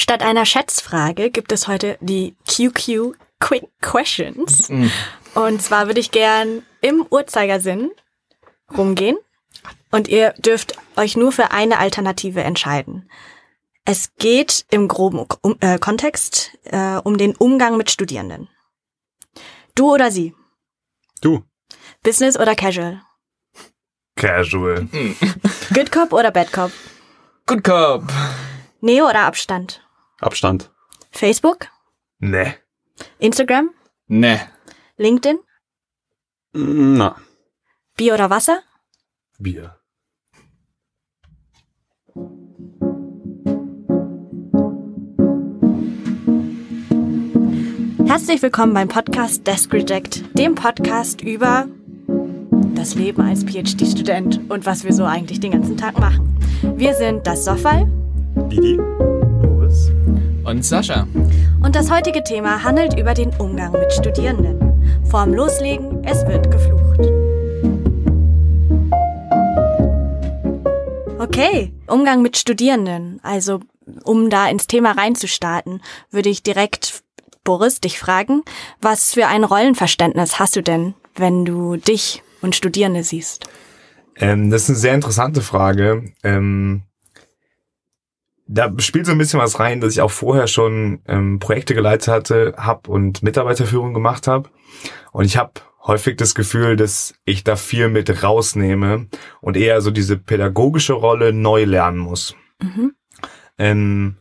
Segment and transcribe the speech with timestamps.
[0.00, 4.70] Statt einer Schätzfrage gibt es heute die QQ Quick Questions.
[4.70, 4.90] Mhm.
[5.34, 7.90] Und zwar würde ich gern im Uhrzeigersinn
[8.74, 9.18] rumgehen
[9.90, 13.10] und ihr dürft euch nur für eine Alternative entscheiden.
[13.84, 18.48] Es geht im groben um, äh, Kontext äh, um den Umgang mit Studierenden.
[19.74, 20.34] Du oder sie?
[21.20, 21.44] Du.
[22.02, 23.02] Business oder Casual?
[24.16, 24.88] Casual.
[25.74, 26.72] Good Cop oder Bad Cop?
[27.44, 28.04] Good Cop.
[28.80, 29.82] Neo oder Abstand?
[30.20, 30.70] Abstand.
[31.10, 31.68] Facebook?
[32.18, 32.54] Ne.
[33.18, 33.70] Instagram?
[34.06, 34.40] Ne.
[34.98, 35.38] LinkedIn?
[36.52, 37.16] Na.
[37.96, 38.60] Bier oder Wasser?
[39.38, 39.76] Bier.
[48.06, 51.66] Herzlich willkommen beim Podcast Desk Reject, dem Podcast über
[52.74, 56.36] das Leben als PhD-Student und was wir so eigentlich den ganzen Tag machen.
[56.76, 57.88] Wir sind das Soffal
[58.50, 58.78] Didi.
[60.50, 61.06] Und Sascha.
[61.62, 64.58] und das heutige Thema handelt über den Umgang mit Studierenden.
[65.08, 67.00] Vorm Loslegen, es wird geflucht.
[71.20, 73.20] Okay, Umgang mit Studierenden.
[73.22, 73.60] Also,
[74.02, 77.04] um da ins Thema reinzustarten, würde ich direkt
[77.44, 78.42] Boris dich fragen,
[78.80, 83.46] was für ein Rollenverständnis hast du denn, wenn du dich und Studierende siehst?
[84.16, 86.12] Ähm, das ist eine sehr interessante Frage.
[86.24, 86.82] Ähm,
[88.52, 92.08] da spielt so ein bisschen was rein, dass ich auch vorher schon ähm, Projekte geleitet
[92.08, 94.50] hatte, hab und Mitarbeiterführung gemacht habe.
[95.12, 95.52] Und ich habe
[95.86, 99.06] häufig das Gefühl, dass ich da viel mit rausnehme
[99.40, 102.34] und eher so diese pädagogische Rolle neu lernen muss.
[102.60, 102.92] Mhm.
[103.56, 104.16] Ähm,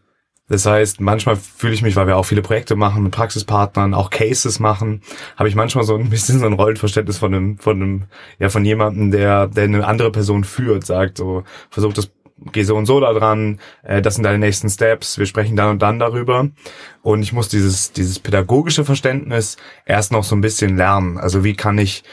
[0.47, 4.09] das heißt, manchmal fühle ich mich, weil wir auch viele Projekte machen mit Praxispartnern, auch
[4.09, 5.02] Cases machen,
[5.38, 8.03] habe ich manchmal so ein bisschen so ein Rollenverständnis von einem, von einem,
[8.38, 12.11] ja, von jemandem, der, der eine andere Person führt, sagt so, versucht das,
[12.51, 15.71] geh so und so da dran, äh, das sind deine nächsten Steps, wir sprechen dann
[15.71, 16.49] und dann darüber.
[17.01, 21.17] Und ich muss dieses, dieses pädagogische Verständnis erst noch so ein bisschen lernen.
[21.17, 22.03] Also wie kann ich,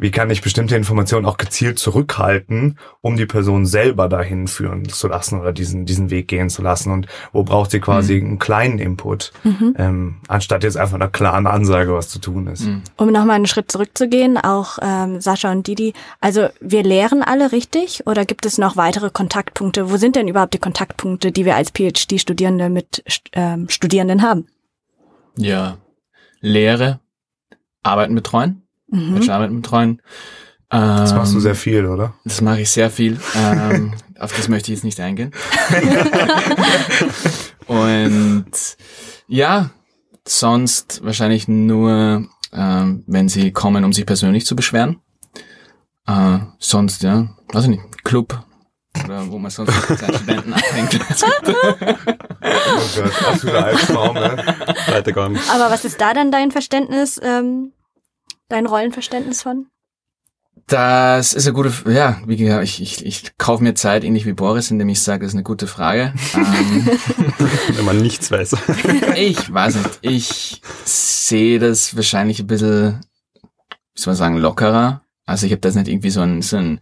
[0.00, 5.08] wie kann ich bestimmte Informationen auch gezielt zurückhalten, um die Person selber dahin führen zu
[5.08, 6.90] lassen oder diesen, diesen Weg gehen zu lassen?
[6.90, 11.94] Und wo braucht sie quasi einen kleinen Input, ähm, anstatt jetzt einfach einer klaren Ansage,
[11.94, 12.66] was zu tun ist?
[12.96, 18.06] Um nochmal einen Schritt zurückzugehen, auch ähm, Sascha und Didi, also wir lehren alle richtig
[18.06, 19.90] oder gibt es noch weitere Kontaktpunkte?
[19.90, 24.46] Wo sind denn überhaupt die Kontaktpunkte, die wir als PhD-Studierende mit ähm, Studierenden haben?
[25.36, 25.76] Ja.
[26.40, 27.00] Lehre.
[27.82, 28.62] Arbeiten betreuen.
[28.90, 29.14] Mhm.
[29.14, 30.02] Bachelorarbeiten betreuen.
[30.68, 32.14] Das machst du Ähm, sehr viel, oder?
[32.24, 33.18] Das mache ich sehr viel.
[33.34, 35.32] Ähm, auf das möchte ich jetzt nicht eingehen.
[37.66, 38.52] Und
[39.26, 39.70] ja,
[40.26, 45.00] sonst wahrscheinlich nur, ähm, wenn sie kommen, um sich persönlich zu beschweren.
[46.06, 48.44] Äh, sonst, ja, weiß ich nicht, Club
[49.04, 51.00] oder wo man sonst mit seinen Studenten abhängt.
[51.02, 51.72] Oh
[52.96, 54.44] Gott, absoluter Albtraum, ne?
[55.54, 57.72] Aber was ist da dann dein Verständnis, ähm,
[58.50, 59.66] dein Rollenverständnis von?
[60.66, 64.34] Das ist eine gute, ja, wie gesagt, ich, ich, ich kaufe mir Zeit, ähnlich wie
[64.34, 66.14] Boris, indem ich sage, das ist eine gute Frage.
[66.34, 66.86] Ähm,
[67.76, 68.54] Wenn man nichts weiß.
[69.16, 73.00] ich weiß nicht, ich sehe das wahrscheinlich ein bisschen,
[73.94, 75.02] wie soll man sagen, lockerer.
[75.26, 76.80] Also ich habe das nicht irgendwie so ein, so ein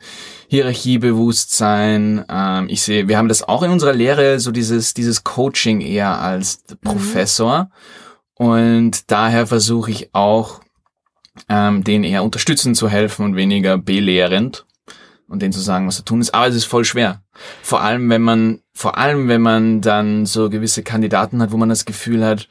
[0.48, 2.24] Hierarchiebewusstsein.
[2.28, 6.20] Ähm, ich sehe, wir haben das auch in unserer Lehre, so dieses, dieses Coaching eher
[6.20, 7.70] als Professor.
[8.34, 10.60] Und daher versuche ich auch,
[11.48, 14.66] ähm, denen eher unterstützend zu helfen und weniger belehrend
[15.28, 16.34] und denen zu sagen, was zu tun ist.
[16.34, 17.22] Aber es ist voll schwer.
[17.62, 21.68] Vor allem, wenn man, vor allem, wenn man dann so gewisse Kandidaten hat, wo man
[21.68, 22.48] das Gefühl hat,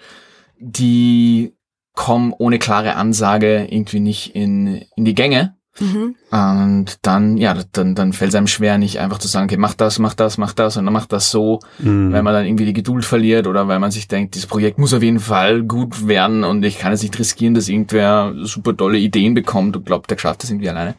[0.60, 1.54] die
[1.94, 5.57] kommen ohne klare Ansage irgendwie nicht in, in die Gänge.
[5.80, 6.16] Mhm.
[6.32, 9.74] Und dann, ja, dann, dann fällt es einem schwer, nicht einfach zu sagen, okay, mach
[9.76, 12.12] das, mach das, mach das und dann macht das so, Mhm.
[12.14, 14.94] weil man dann irgendwie die Geduld verliert oder weil man sich denkt, dieses Projekt muss
[14.94, 18.98] auf jeden Fall gut werden und ich kann es nicht riskieren, dass irgendwer super tolle
[18.98, 20.96] Ideen bekommt und glaubt, der schafft das irgendwie alleine.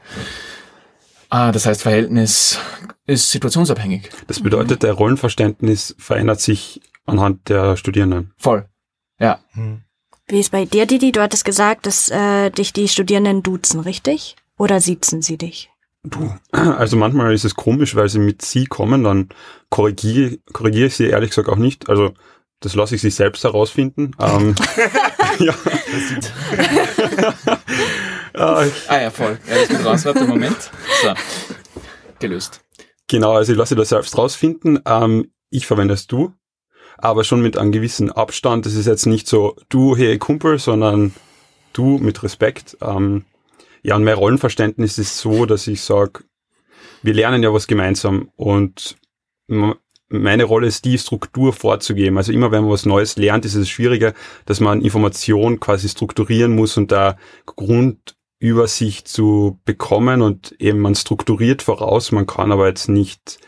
[1.31, 2.59] Ah, das heißt, Verhältnis
[3.07, 4.09] ist situationsabhängig.
[4.27, 8.33] Das bedeutet, der Rollenverständnis verändert sich anhand der Studierenden.
[8.39, 8.67] Voll.
[9.21, 9.39] Ja.
[10.29, 11.13] Wie ist bei dir, Didi?
[11.13, 14.37] Du hattest gesagt, dass äh, dich die Studierenden duzen, richtig?
[14.59, 15.71] Oder siezen sie dich?
[16.03, 16.35] Du.
[16.53, 19.29] Also manchmal ist es komisch, weil sie mit sie kommen, dann
[19.71, 21.89] korrigiere, korrigiere ich sie ehrlich gesagt auch nicht.
[21.89, 22.13] Also
[22.61, 24.11] das lasse ich sie selbst herausfinden.
[24.21, 24.55] Ähm,
[25.39, 25.55] ja.
[28.65, 29.39] ich, Ah ja, voll.
[29.49, 30.05] Ja, das geht raus.
[30.05, 30.57] Warte, Moment.
[31.03, 31.15] So.
[32.19, 32.61] Gelöst.
[33.07, 34.81] genau, also ich lasse das selbst rausfinden.
[34.85, 36.33] Ähm, ich verwende es du,
[36.97, 38.67] aber schon mit einem gewissen Abstand.
[38.67, 41.15] Das ist jetzt nicht so du, hey Kumpel, sondern
[41.73, 42.77] du mit Respekt.
[42.81, 43.25] Ähm,
[43.83, 46.25] ja, und mein Rollenverständnis ist so, dass ich sage,
[47.03, 48.97] wir lernen ja was gemeinsam und
[50.09, 52.17] meine Rolle ist die, Struktur vorzugeben.
[52.17, 54.15] Also immer wenn man was Neues lernt, ist es schwieriger,
[54.47, 57.17] dass man Informationen quasi strukturieren muss und da
[57.47, 63.39] Grundübersicht zu bekommen und eben man strukturiert voraus, man kann aber jetzt nicht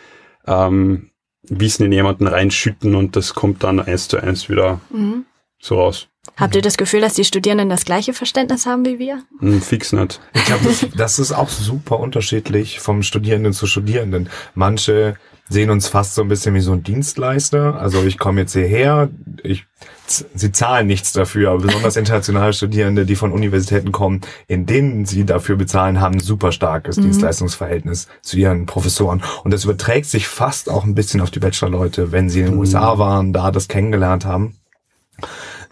[0.46, 1.10] ähm,
[1.42, 5.24] Wissen in jemanden reinschütten und das kommt dann eins zu eins wieder Mhm.
[5.58, 6.09] so raus.
[6.36, 9.22] Habt ihr das Gefühl, dass die Studierenden das gleiche Verständnis haben wie wir?
[9.40, 10.20] Hm, fix nicht.
[10.34, 14.28] Ich glaube, das, das ist auch super unterschiedlich vom Studierenden zu Studierenden.
[14.54, 15.16] Manche
[15.50, 17.78] sehen uns fast so ein bisschen wie so ein Dienstleister.
[17.78, 19.10] Also ich komme jetzt hierher,
[19.42, 19.66] ich,
[20.06, 25.24] sie zahlen nichts dafür, aber besonders internationale Studierende, die von Universitäten kommen, in denen sie
[25.24, 29.22] dafür bezahlen, haben ein super starkes Dienstleistungsverhältnis zu ihren Professoren.
[29.42, 32.56] Und das überträgt sich fast auch ein bisschen auf die Bachelorleute, wenn sie in den
[32.56, 34.56] USA waren, da das kennengelernt haben.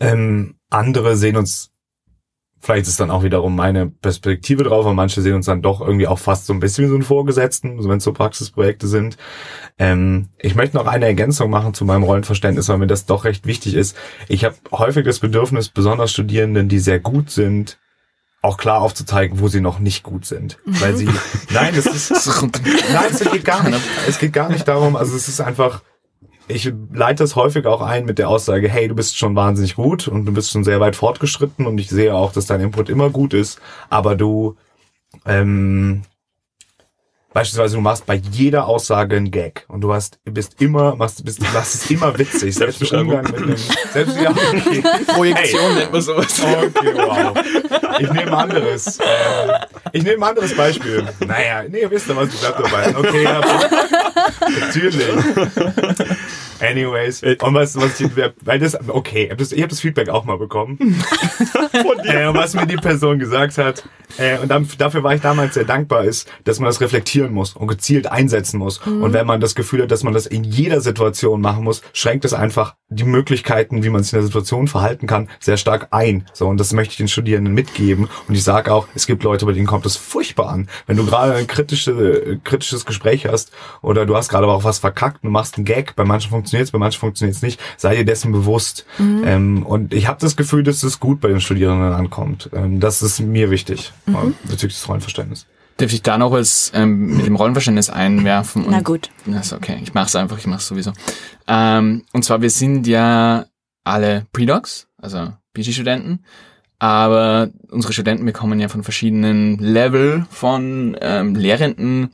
[0.00, 1.72] Ähm, andere sehen uns
[2.60, 6.08] Vielleicht ist dann auch wiederum meine Perspektive drauf, aber manche sehen uns dann doch irgendwie
[6.08, 9.16] auch fast so ein bisschen wie so einen Vorgesetzten, also wenn es so Praxisprojekte sind.
[9.78, 13.46] Ähm, ich möchte noch eine Ergänzung machen zu meinem Rollenverständnis, weil mir das doch recht
[13.46, 13.96] wichtig ist.
[14.26, 17.78] Ich habe häufig das Bedürfnis, besonders Studierenden, die sehr gut sind,
[18.42, 20.58] auch klar aufzuzeigen, wo sie noch nicht gut sind.
[20.64, 21.08] Weil sie,
[21.50, 22.10] nein, es ist,
[22.92, 23.80] Nein, es geht gar nicht.
[24.08, 25.82] Es geht gar nicht darum, also es ist einfach,
[26.48, 30.08] ich leite das häufig auch ein mit der Aussage, hey, du bist schon wahnsinnig gut
[30.08, 33.10] und du bist schon sehr weit fortgeschritten und ich sehe auch, dass dein Input immer
[33.10, 33.60] gut ist,
[33.90, 34.56] aber du,
[35.26, 36.02] ähm,
[37.38, 41.40] Beispielsweise, du machst bei jeder Aussage einen Gag und du hast, bist immer, machst, bist,
[41.40, 42.54] machst es immer witzig.
[42.56, 43.56] Selbst im Umgang mit dem,
[43.92, 44.82] selbst, ja, okay.
[45.06, 46.42] Projektion nennt man sowas.
[46.42, 47.34] Okay, wow.
[48.00, 48.98] Ich nehme ein anderes.
[48.98, 49.02] Äh,
[49.92, 51.06] ich nehme ein anderes Beispiel.
[51.26, 52.96] Naja, nee, ihr wisst ja, was ich bleibt dabei.
[52.96, 53.40] Okay, ja,
[54.60, 55.06] natürlich.
[56.68, 58.10] Anyways, und was, was ich,
[58.42, 60.76] weil das, okay, ich habe das, hab das Feedback auch mal bekommen.
[60.78, 62.14] Von dir.
[62.14, 63.84] Äh, was mir die Person gesagt hat,
[64.16, 67.54] äh, und dann, dafür war ich damals sehr dankbar, ist, dass man das reflektieren muss
[67.54, 68.78] und gezielt einsetzen muss.
[68.78, 72.24] Und wenn man das Gefühl hat, dass man das in jeder Situation machen muss, schränkt
[72.24, 76.26] es einfach die Möglichkeiten, wie man sich in der Situation verhalten kann, sehr stark ein.
[76.32, 78.08] So, und das möchte ich den Studierenden mitgeben.
[78.26, 80.68] Und ich sage auch, es gibt Leute, bei denen kommt es furchtbar an.
[80.86, 84.64] Wenn du gerade ein kritische, äh, kritisches Gespräch hast oder du hast gerade aber auch
[84.64, 87.60] was verkackt und machst einen Gag, bei manchen funktioniert es, bei manchen funktioniert es nicht,
[87.76, 88.86] sei dir dessen bewusst.
[88.98, 92.50] Ähm, und ich habe das Gefühl, dass es gut bei den Studierenden ankommt.
[92.52, 94.12] Ähm, das ist mir wichtig äh,
[94.44, 95.46] bezüglich des Rollenverständnisses.
[95.78, 98.64] Darf ich da noch was ähm, mit dem Rollenverständnis einwerfen?
[98.64, 99.10] Und Na gut.
[99.26, 99.78] Das ist okay.
[99.82, 100.92] Ich mach's einfach, ich mach's sowieso.
[101.46, 103.46] Ähm, und zwar, wir sind ja
[103.84, 106.24] alle Pre-Docs, also PG-Studenten,
[106.80, 112.10] aber unsere Studenten bekommen ja von verschiedenen Level von ähm, Lehrenden,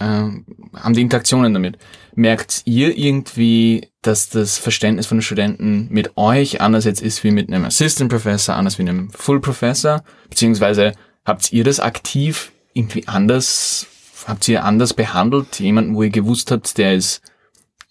[0.00, 1.78] ähm, haben die Interaktionen damit.
[2.14, 7.30] Merkt ihr irgendwie, dass das Verständnis von den Studenten mit euch anders jetzt ist wie
[7.30, 10.02] mit einem Assistant Professor, anders wie einem Full Professor?
[10.28, 10.92] Beziehungsweise
[11.24, 13.86] habt ihr das aktiv irgendwie anders,
[14.26, 15.58] habt ihr anders behandelt?
[15.60, 17.22] Jemanden, wo ihr gewusst habt, der ist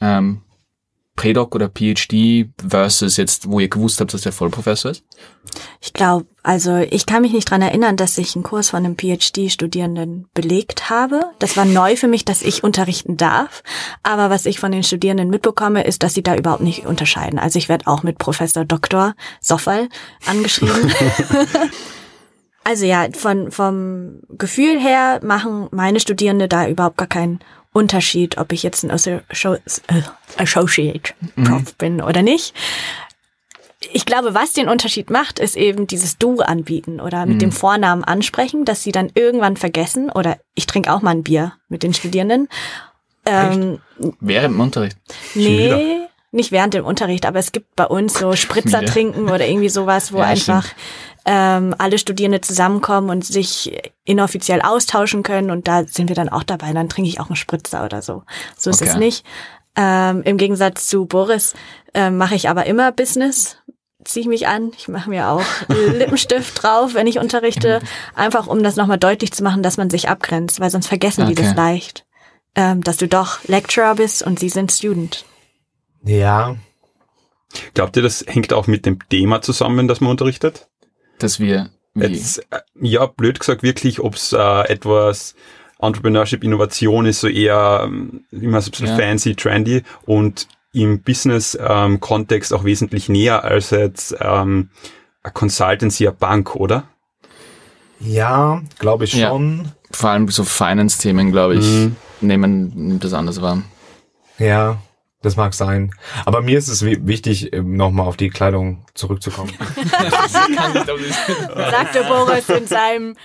[0.02, 0.42] ähm,
[1.16, 5.04] Predoc oder PhD versus jetzt, wo ihr gewusst habt, dass der Vollprofessor ist?
[5.84, 8.98] Ich glaube, also ich kann mich nicht dran erinnern, dass ich einen Kurs von einem
[8.98, 11.24] PhD-Studierenden belegt habe.
[11.40, 13.64] Das war neu für mich, dass ich unterrichten darf.
[14.04, 17.40] Aber was ich von den Studierenden mitbekomme, ist, dass sie da überhaupt nicht unterscheiden.
[17.40, 19.16] Also ich werde auch mit Professor Dr.
[19.40, 19.90] Soffal
[20.28, 20.94] angeschrieben.
[22.64, 27.40] also ja, von, vom Gefühl her machen meine Studierende da überhaupt gar keinen
[27.74, 29.62] Unterschied, ob ich jetzt ein Associ-
[30.38, 31.14] Associate
[31.44, 32.54] Prof bin oder nicht
[33.94, 38.04] ich glaube, was den Unterschied macht, ist eben dieses Du anbieten oder mit dem Vornamen
[38.04, 41.94] ansprechen, dass sie dann irgendwann vergessen oder ich trinke auch mal ein Bier mit den
[41.94, 42.48] Studierenden.
[43.26, 43.80] Ähm,
[44.20, 44.98] Während dem Unterricht.
[45.36, 49.70] nee, nicht während dem Unterricht, aber es gibt bei uns so Spritzer trinken oder irgendwie
[49.70, 50.66] sowas, wo Ja, einfach
[51.26, 56.44] ähm, alle Studierende zusammenkommen und sich inoffiziell austauschen können und da sind wir dann auch
[56.44, 56.72] dabei.
[56.74, 58.24] Dann trinke ich auch einen Spritzer oder so.
[58.58, 59.00] So ist es Okay.
[59.00, 59.26] nicht.
[59.76, 61.54] Ähm, Im Gegensatz zu Boris
[61.94, 63.58] ähm, mache ich aber immer Business,
[64.04, 64.72] ziehe ich mich an.
[64.78, 67.82] Ich mache mir auch Lippenstift drauf, wenn ich unterrichte,
[68.16, 71.34] einfach um das nochmal deutlich zu machen, dass man sich abgrenzt, weil sonst vergessen die
[71.34, 71.44] Okay.
[71.44, 72.06] das leicht,
[72.56, 75.26] ähm, dass du doch Lecturer bist und sie sind Student.
[76.04, 76.56] Ja,
[77.74, 80.68] Glaubt ihr, das hängt auch mit dem Thema zusammen, das man unterrichtet?
[81.20, 85.36] Dass wir, wie, Jetzt, äh, ja, blöd gesagt wirklich, ob es äh, etwas
[85.80, 88.96] Entrepreneurship, Innovation ist, so eher ähm, immer so ein bisschen Ja.
[88.96, 94.70] fancy, trendy und im Business-Kontext auch wesentlich näher als jetzt ähm,
[95.24, 96.84] eine Consultancy, eine Bank, oder?
[98.00, 99.30] ja, glaube ich Ja.
[99.30, 99.72] schon.
[99.92, 101.96] vor allem so Finance-Themen, glaube ich, Mhm.
[102.22, 103.62] nehmen, nimmt das anders wahr.
[104.40, 104.78] Ja,
[105.22, 105.94] das mag sein.
[106.26, 109.52] Aber mir ist es wi- wichtig, ähm, nochmal auf die Kleidung zurückzukommen.
[111.56, 113.16] sagte Boris in seinem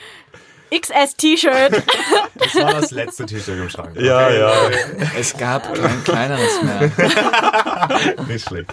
[0.80, 1.82] XS-T-Shirt.
[2.38, 3.96] Das war das letzte T-Shirt im Schrank.
[3.98, 4.52] Ja, ja.
[5.18, 6.90] Es gab kein kleineres mehr.
[8.28, 8.72] Nicht schlecht.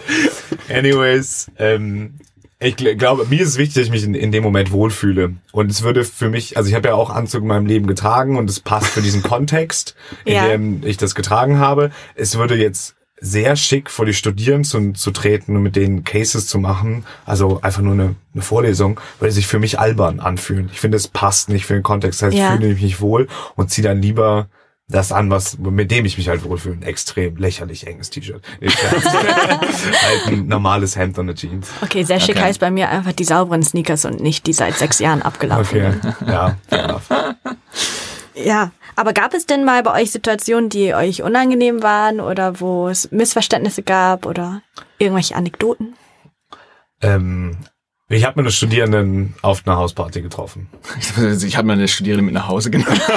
[0.68, 2.14] Anyways, ähm,
[2.60, 5.34] ich gl- glaube, mir ist es wichtig, dass ich mich in, in dem Moment wohlfühle.
[5.52, 8.36] Und es würde für mich, also ich habe ja auch Anzug in meinem Leben getragen
[8.36, 9.94] und es passt für diesen Kontext,
[10.24, 10.48] in Ja.
[10.48, 11.90] dem ich das getragen habe.
[12.14, 12.94] Es würde jetzt
[13.24, 17.58] sehr schick vor die Studierenden zu, zu treten und mit denen Cases zu machen, also
[17.62, 20.68] einfach nur eine, eine Vorlesung, würde sich für mich albern anfühlen.
[20.72, 22.20] Ich finde, es passt nicht für den Kontext.
[22.20, 22.52] Das heißt, Ja.
[22.54, 24.48] ich fühle mich nicht wohl und ziehe dann lieber
[24.88, 26.74] das an, was mit dem ich mich halt wohlfühle.
[26.76, 28.42] Ein extrem lächerlich enges T-Shirt.
[28.60, 31.68] Halt ein normales Hemd und eine Jeans.
[31.80, 32.44] Okay, sehr schick Okay.
[32.44, 35.64] heißt bei mir einfach die sauberen Sneakers und nicht die seit sechs Jahren abgelaufen.
[35.96, 37.08] Okay, ja, fair enough.
[38.34, 42.88] Ja, aber gab es denn mal bei euch Situationen, die euch unangenehm waren oder wo
[42.88, 44.62] es Missverständnisse gab oder
[44.98, 45.94] irgendwelche Anekdoten?
[47.02, 47.56] Ähm,
[48.08, 50.68] ich habe meine Studierenden auf einer Hausparty getroffen.
[51.44, 53.00] Ich habe meine Studierende mit nach Hause genommen.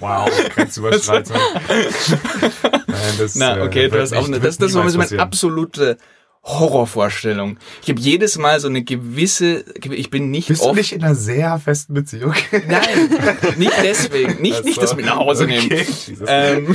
[0.00, 1.36] Wow, Grenzüberschreitung.
[1.68, 5.20] Nein, das, Na, äh, okay, du wird hast auch nicht- eine, das, das war passieren.
[5.20, 5.96] absolute
[6.44, 7.58] Horrorvorstellung.
[7.82, 11.02] Ich habe jedes Mal so eine gewisse, ich bin nicht Bist du oft, nicht in
[11.02, 12.34] einer sehr festen Beziehung?
[12.66, 13.10] nein,
[13.56, 15.66] nicht deswegen, nicht, Ach nicht das mit nach Hause nehmen.
[15.66, 15.86] Okay.
[16.26, 16.74] Ähm,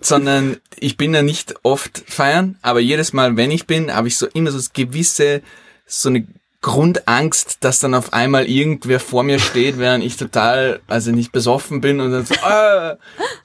[0.00, 4.16] sondern ich bin ja nicht oft feiern, aber jedes Mal, wenn ich bin, habe ich
[4.16, 5.42] so immer so das gewisse,
[5.86, 6.26] so eine
[6.66, 11.80] Grundangst, dass dann auf einmal irgendwer vor mir steht, während ich total, also nicht besoffen
[11.80, 12.96] bin und dann so, ah,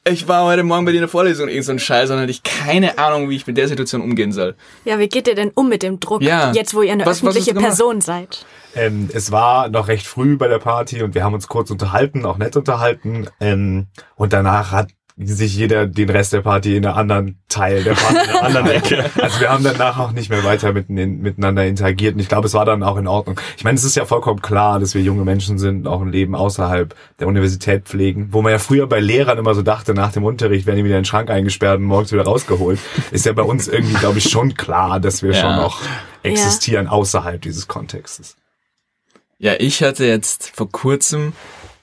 [0.04, 2.42] ich war heute Morgen bei dir in der Vorlesung, irgend so ein Scheiß, sondern ich
[2.44, 4.56] keine Ahnung, wie ich mit der Situation umgehen soll.
[4.86, 6.52] Ja, wie geht ihr denn um mit dem Druck, Ja.
[6.52, 7.68] jetzt wo ihr eine Was- was öffentliche gemacht?
[7.68, 8.46] Person seid?
[8.74, 12.26] Ähm, es war noch recht früh bei der Party und wir haben uns kurz unterhalten,
[12.26, 13.28] auch nett unterhalten.
[13.40, 14.88] Ähm, und danach hat
[15.18, 18.68] sich jeder den Rest der Party in einer anderen Teil der Party, in einer anderen
[18.72, 19.10] Ecke.
[19.22, 22.14] Also wir haben danach auch nicht mehr weiter mitten in, miteinander interagiert.
[22.16, 23.40] Und ich glaube, es war dann auch in Ordnung.
[23.58, 26.34] Ich meine, es ist ja vollkommen klar, dass wir junge Menschen sind, auch ein Leben
[26.36, 28.30] außerhalb der Universität pflegen.
[28.32, 30.96] Wo man ja früher bei Lehrern immer so dachte, nach dem Unterricht werden die wieder
[30.96, 32.80] in den Schrank eingesperrt und morgens wieder rausgeholt.
[33.12, 35.42] Ist ja bei uns irgendwie, glaube ich, schon klar, dass wir Ja.
[35.42, 35.82] schon noch
[36.24, 38.36] existieren außerhalb dieses Kontextes.
[39.40, 41.34] Ja, ich hatte jetzt vor kurzem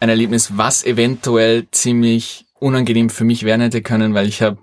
[0.00, 4.58] ein Erlebnis, was eventuell ziemlich unangenehm für mich werden hätte können, weil ich habe,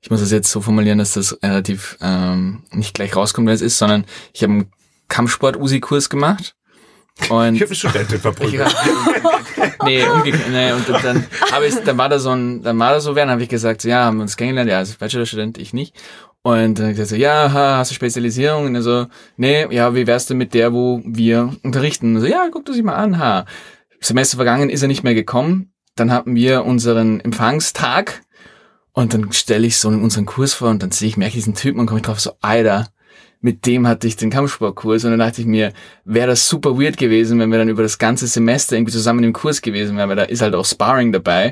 [0.00, 3.60] ich muss das jetzt so formulieren, dass das relativ ähm, nicht gleich rauskommt, wer es
[3.60, 4.72] ist, sondern ich habe einen
[5.08, 6.54] Kampfsport-Usi-Kurs gemacht.
[7.28, 8.76] Und Ich habe eine Studentin ich, verprügelt.
[9.84, 13.00] nee, umgekehrt, nee, und dann habe ich, dann war da so ein, dann war da
[13.00, 15.58] so wer, dann habe ich gesagt, so, ja, haben wir uns kennengelernt, ja, als Bachelorstudent,
[15.58, 15.94] ich nicht.
[16.42, 18.66] Und dann gesagt so, ja, ha, hast du Spezialisierung?
[18.66, 22.16] Und er so, nee, ja, wie wär's denn mit der, wo wir unterrichten?
[22.16, 23.46] Und so, ja, guck das sich mal an, ha.
[24.00, 25.72] Semester vergangen ist er nicht mehr gekommen.
[25.94, 28.22] Dann hatten wir unseren Empfangstag
[28.92, 31.54] und dann stelle ich so unseren Kurs vor und dann sehe ich, merke ich diesen
[31.54, 32.88] Typen und komme ich drauf so, Alter,
[33.40, 35.72] mit dem hatte ich den Kampfsportkurs und dann dachte ich mir,
[36.04, 39.34] wäre das super weird gewesen, wenn wir dann über das ganze Semester irgendwie zusammen im
[39.34, 41.48] Kurs gewesen wären, weil da ist halt auch Sparring dabei.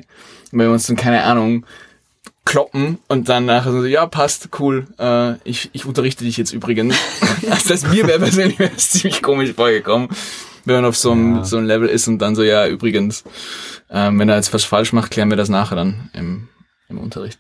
[0.51, 1.67] Und wenn wir uns dann, keine Ahnung,
[2.45, 6.97] kloppen und dann nachher so, ja, passt, cool, äh, ich, ich unterrichte dich jetzt übrigens.
[7.51, 10.09] also das mir wäre persönlich ziemlich komisch vorgekommen,
[10.65, 11.45] wenn man auf so einem, Ja.
[11.45, 13.25] so einem Level ist und dann so, ja, übrigens,
[13.91, 16.49] ähm, wenn er jetzt was falsch macht, klären wir das nachher dann im,
[16.89, 17.39] im Unterricht.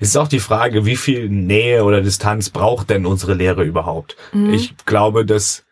[0.00, 4.16] Es ist auch die Frage, wie viel Nähe oder Distanz braucht denn unsere Lehre überhaupt?
[4.52, 5.64] Ich glaube, dass,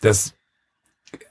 [0.00, 0.34] dass,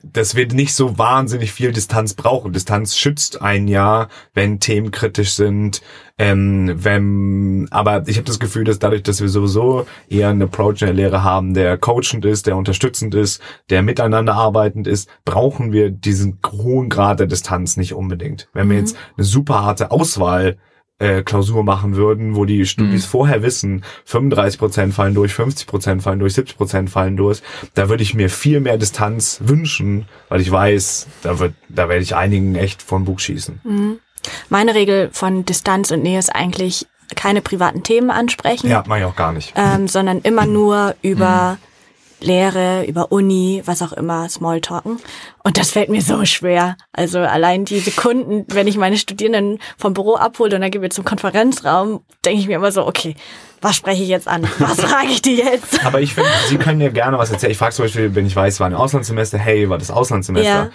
[0.02, 2.54] dass wir nicht so wahnsinnig viel Distanz brauchen.
[2.54, 5.82] Distanz schützt ein Jahr, wenn Themen kritisch sind,
[6.18, 10.82] ähm, wenn, aber ich habe das Gefühl, dass dadurch, dass wir sowieso eher einen Approach
[10.82, 15.72] in der Lehre haben, der coachend ist, der unterstützend ist, der miteinander arbeitend ist, brauchen
[15.72, 18.48] wir diesen hohen Grad der Distanz nicht unbedingt.
[18.54, 20.58] Wenn wir jetzt eine super harte Auswahl
[21.04, 23.10] äh, Klausur machen würden, wo die Studis Mhm.
[23.10, 27.42] vorher wissen, 35 Prozent fallen durch, 50 Prozent fallen durch, 70 Prozent fallen durch,
[27.74, 32.04] da würde ich mir viel mehr Distanz wünschen, weil ich weiß, da wird, da werde
[32.04, 34.00] ich einigen echt von Bug schießen.
[34.50, 39.06] Meine Regel von Distanz und Nähe ist eigentlich keine privaten Themen ansprechen, Ja, mache ich
[39.06, 39.54] auch gar nicht.
[39.56, 41.58] ähm, sondern immer nur über
[42.24, 45.00] Lehre, über Uni, was auch immer, Smalltalken.
[45.44, 46.78] Und das fällt mir so schwer.
[46.94, 50.90] Also allein die Sekunden, wenn ich meine Studierenden vom Büro abhole und dann gehen wir
[50.90, 53.16] zum Konferenzraum, denke ich mir immer so, okay,
[53.62, 54.48] was spreche ich jetzt an?
[54.60, 55.86] Was frage ich die jetzt?
[55.86, 57.52] Aber ich finde, Sie können ja gerne was erzählen.
[57.52, 60.50] Ich frage zum Beispiel, wenn ich weiß, war ein Auslandssemester, hey, war das Auslandssemester?
[60.50, 60.70] Ja.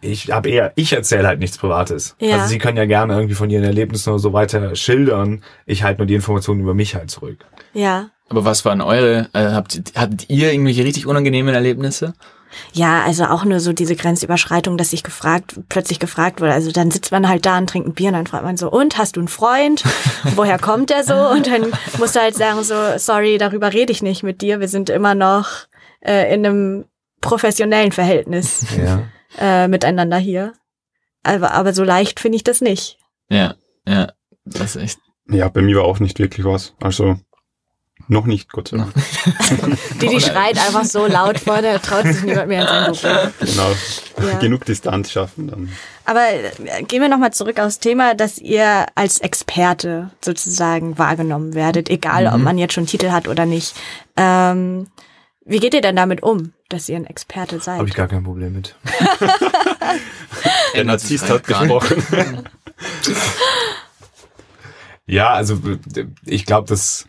[0.00, 2.16] Ich habe eher, ich erzähle halt nichts Privates.
[2.18, 2.36] Ja.
[2.36, 5.42] Also Sie können ja gerne irgendwie von Ihren Erlebnissen oder so weiter schildern.
[5.66, 7.44] Ich halte nur die Informationen über mich halt zurück.
[7.72, 8.10] Ja.
[8.28, 12.14] Aber was waren eure, äh, habt, hattet ihr irgendwelche richtig unangenehmen Erlebnisse?
[12.72, 16.52] Ja, also auch nur so diese Grenzüberschreitung, dass ich gefragt, plötzlich gefragt wurde.
[16.52, 18.70] Also dann sitzt man halt da und trinkt ein Bier und dann fragt man so,
[18.70, 19.82] und hast du einen Freund?
[20.36, 21.14] Woher kommt der so?
[21.14, 24.60] Und dann musst du halt sagen so, sorry, darüber rede ich nicht mit dir.
[24.60, 25.48] Wir sind immer noch
[26.00, 26.84] äh, in einem
[27.20, 28.66] professionellen Verhältnis.
[28.76, 29.02] Ja.
[29.38, 30.52] Äh, miteinander hier.
[31.22, 32.98] Aber, aber so leicht finde ich das nicht.
[33.28, 33.54] Ja,
[33.86, 34.12] ja.
[34.44, 34.98] Das ist echt.
[35.28, 36.74] Ja, bei mir war auch nicht wirklich was.
[36.82, 37.16] Also
[38.08, 38.92] noch nicht, Gott sei Dank.
[40.00, 43.10] Die, die schreit einfach so laut vor, da traut sich niemand mehr ins Buch.
[43.40, 43.70] Genau.
[44.30, 44.38] Ja.
[44.38, 45.68] Genug Distanz schaffen dann.
[46.04, 51.88] Aber äh, gehen wir nochmal zurück aufs Thema, dass ihr als Experte sozusagen wahrgenommen werdet,
[51.88, 53.74] egal ob man jetzt schon Titel hat oder nicht.
[54.16, 54.88] Ähm,
[55.44, 57.78] wie geht ihr denn damit um, dass ihr ein Experte seid?
[57.78, 58.76] Habe ich gar kein Problem mit.
[60.74, 61.80] Der Narzisst hat gar nicht.
[61.80, 62.48] gesprochen.
[65.06, 65.60] Ja, also
[66.24, 67.06] ich glaube, dass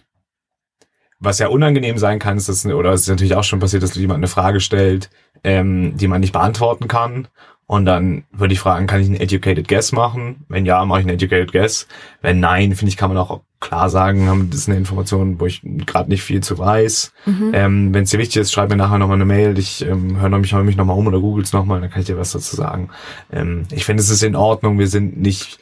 [1.20, 3.96] was ja unangenehm sein kann, ist das, oder es ist natürlich auch schon passiert, dass
[3.96, 5.10] jemand eine Frage stellt,
[5.44, 7.30] ähm, die man nicht beantworten kann.
[7.68, 10.46] Und dann würde ich fragen, kann ich einen educated guess machen?
[10.50, 11.88] Wenn ja, mache ich einen educated guess.
[12.22, 15.48] Wenn nein, finde ich, kann man auch klar sagen, haben- das ist eine Information, wo
[15.48, 17.12] ich gerade nicht viel zu weiß.
[17.26, 19.58] Ähm, Wenn es dir wichtig ist, schreib mir nachher nochmal eine Mail.
[19.58, 22.20] Ich ähm, höre mich, hör mich nochmal um oder googles nochmal, dann kann ich dir
[22.20, 22.90] was dazu sagen.
[23.32, 24.78] Ähm, ich finde, es ist in Ordnung.
[24.78, 25.58] Wir sind nicht,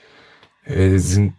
[0.65, 1.33] äh, sind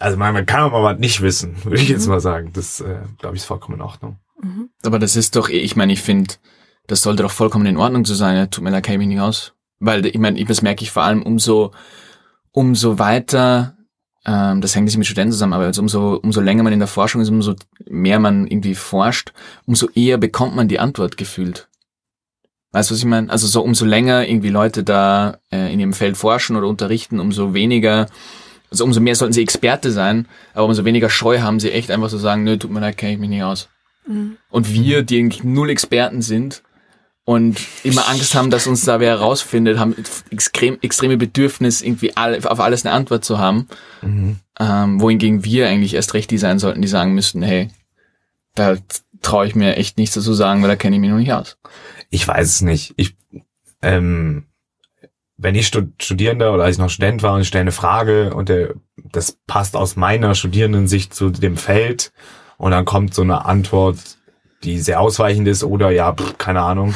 [0.00, 2.50] also man, man kann aber was nicht wissen, würde ich jetzt mal sagen.
[2.54, 4.16] Das, äh, glaube ich, ist vollkommen in Ordnung.
[4.82, 6.34] Aber das ist doch, ich meine, ich finde,
[6.88, 8.50] das sollte doch vollkommen in Ordnung zu sein.
[8.50, 9.52] Tut mir leid, kenne ich mich nicht aus.
[9.80, 11.72] Weil ich meine, das merke ich vor allem umso,
[12.52, 13.76] umso weiter,
[14.26, 16.88] ähm, das hängt nicht mit Studenten zusammen, aber also umso, umso länger man in der
[16.88, 17.54] Forschung ist, umso
[17.88, 19.32] mehr man irgendwie forscht,
[19.66, 21.68] umso eher bekommt man die Antwort gefühlt.
[22.72, 23.30] Weißt du, was ich meine?
[23.30, 27.54] Also so umso länger irgendwie Leute da äh, in ihrem Feld forschen oder unterrichten, umso
[27.54, 28.06] weniger,
[28.70, 32.10] also umso mehr sollten sie Experte sein, aber umso weniger Scheu haben sie echt einfach
[32.10, 33.68] zu sagen, nö, tut mir leid, kenne ich mich nicht aus.
[34.50, 36.62] Und wir, die eigentlich null Experten sind
[37.30, 39.94] und immer Angst haben, dass uns da wer herausfindet, haben
[40.32, 43.68] extrem, extreme Bedürfnis, irgendwie alle, auf alles eine Antwort zu haben.
[44.58, 47.68] Ähm, wohingegen wir eigentlich erst recht die sein sollten, die sagen müssten, hey,
[48.56, 48.78] da
[49.22, 51.56] traue ich mir echt nichts dazu sagen, weil da kenne ich mich noch nicht aus.
[52.10, 52.94] Ich weiß es nicht.
[52.96, 53.14] Ich,
[53.80, 54.46] ähm,
[55.36, 58.34] wenn ich Stud Studierender oder als ich noch Student war und ich stelle eine Frage
[58.34, 62.10] und der, das passt aus meiner Studierendensicht zu dem Feld
[62.56, 63.98] und dann kommt so eine Antwort,
[64.64, 66.94] die sehr ausweichend ist oder ja, pff, keine Ahnung.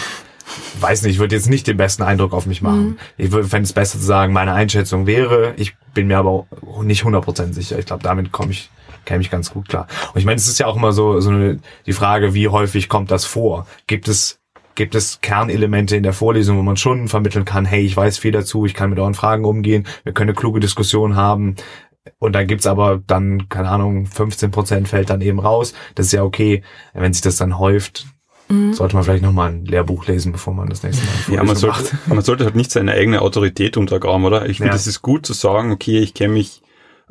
[0.80, 2.98] Weiß nicht, ich würde jetzt nicht den besten Eindruck auf mich machen.
[3.16, 6.82] Ich würde fände es besser zu sagen, meine Einschätzung wäre, ich bin mir aber auch
[6.82, 7.78] nicht 100% sicher.
[7.78, 8.70] Ich glaube, damit komme ich
[9.04, 9.86] käme ich ganz gut klar.
[10.12, 12.88] Und ich meine, es ist ja auch immer so, so eine, die Frage, wie häufig
[12.88, 13.66] kommt das vor?
[13.86, 14.40] Gibt es
[14.74, 18.32] gibt es Kernelemente in der Vorlesung, wo man schon vermitteln kann, hey, ich weiß viel
[18.32, 21.54] dazu, ich kann mit euren Fragen umgehen, wir können eine kluge Diskussion haben.
[22.18, 25.72] Und dann gibt's aber dann, keine Ahnung, 15 Prozent fällt dann eben raus.
[25.94, 26.62] Das ist ja okay.
[26.92, 28.06] Wenn sich das dann häuft,
[28.72, 31.98] sollte man vielleicht nochmal ein Lehrbuch lesen, bevor man das nächste Mal Ja, man sollte,
[32.06, 34.48] man sollte halt nicht seine eigene Autorität untergraben, oder?
[34.48, 34.76] Ich finde, Ja.
[34.76, 36.62] es ist gut zu sagen, okay, ich kenne mich,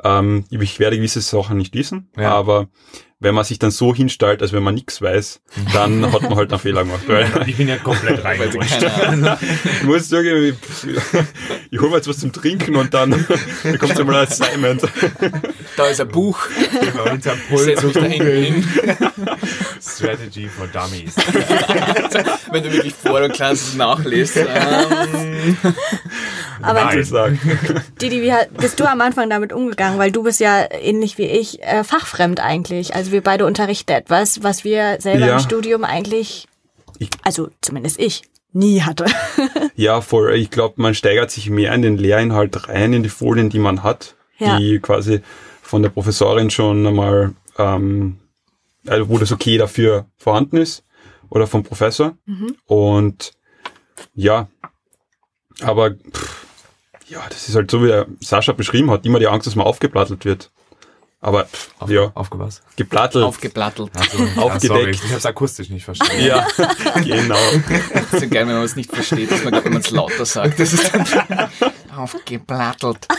[0.02, 2.30] ähm, ich werde gewisse Sachen nicht wissen, Ja.
[2.32, 2.68] aber
[3.24, 5.40] wenn man sich dann so hinstellt, als wenn man nichts weiß,
[5.72, 7.02] dann hat man halt einen Fehler gemacht.
[7.06, 8.86] Weil Ich bin ja komplett reingerutscht.
[9.80, 10.56] ich muss sagen,
[11.70, 13.10] ich, hole mir jetzt was zum Trinken und dann
[13.62, 14.82] bekommt ihr mal ein Assignment.
[15.76, 16.38] Da ist ein Buch,
[16.70, 17.04] Genau,
[17.56, 18.68] setze mich da hinten hin.
[19.80, 21.14] Strategy for Dummies.
[22.50, 24.36] Wenn du wirklich vor der Klasse nachliest.
[24.36, 25.56] Ähm,
[26.64, 27.00] Aber Nein.
[27.00, 27.38] Ich sagen.
[28.00, 29.98] Didi, wie bist du am Anfang damit umgegangen?
[29.98, 32.94] Weil du bist ja ähnlich wie ich äh, fachfremd eigentlich.
[32.94, 35.34] Also wir beide unterrichten etwas, was wir selber Ja.
[35.34, 36.46] im Studium eigentlich,
[36.98, 38.22] Ich- also zumindest ich,
[38.52, 39.06] nie hatte.
[39.76, 40.34] Ja, voll.
[40.34, 43.82] Ich glaube, man steigert sich mehr in den Lehrinhalt rein, in die Folien, die man
[43.82, 44.56] hat, Ja.
[44.58, 45.20] die quasi
[45.62, 48.18] von der Professorin schon einmal, ähm,
[48.86, 50.84] also wo das okay dafür vorhanden ist,
[51.28, 52.16] oder vom Professor.
[52.66, 53.32] Und
[54.14, 54.46] ja,
[55.62, 56.43] aber pff,
[57.06, 59.66] ja, das ist halt so, wie der Sascha beschrieben hat, immer die Angst, dass man
[59.66, 60.50] aufgeplattelt wird.
[61.20, 62.62] Aber pff, Auf, ja, Aufgepasst.
[62.76, 63.24] geplattelt.
[63.24, 63.90] aufgeplattelt.
[64.36, 64.66] Ja, Aufgedeckt.
[64.66, 66.22] sorry, ich habe es akustisch nicht verstanden.
[66.22, 66.46] ja,
[67.02, 67.34] genau.
[68.12, 70.60] Ist geil, wenn man es nicht versteht, dass man, wenn man es lauter sagt.
[70.60, 71.06] Das ist dann
[71.96, 73.08] aufgeplattelt.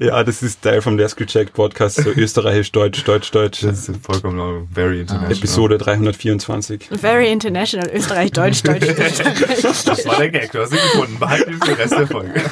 [0.00, 3.62] Ja, das ist Teil vom Let's Check Podcast, so österreichisch, deutsch, deutsch, deutsch.
[3.62, 5.36] Das ist vollkommen very international.
[5.36, 6.88] Episode 324.
[7.00, 9.62] Very international, Österreich, Deutsch, Deutsch, Österreich.
[9.62, 11.18] Das war der Gag, du hast ihn gefunden.
[11.18, 12.34] Behalten ihn für den Rest der Folge.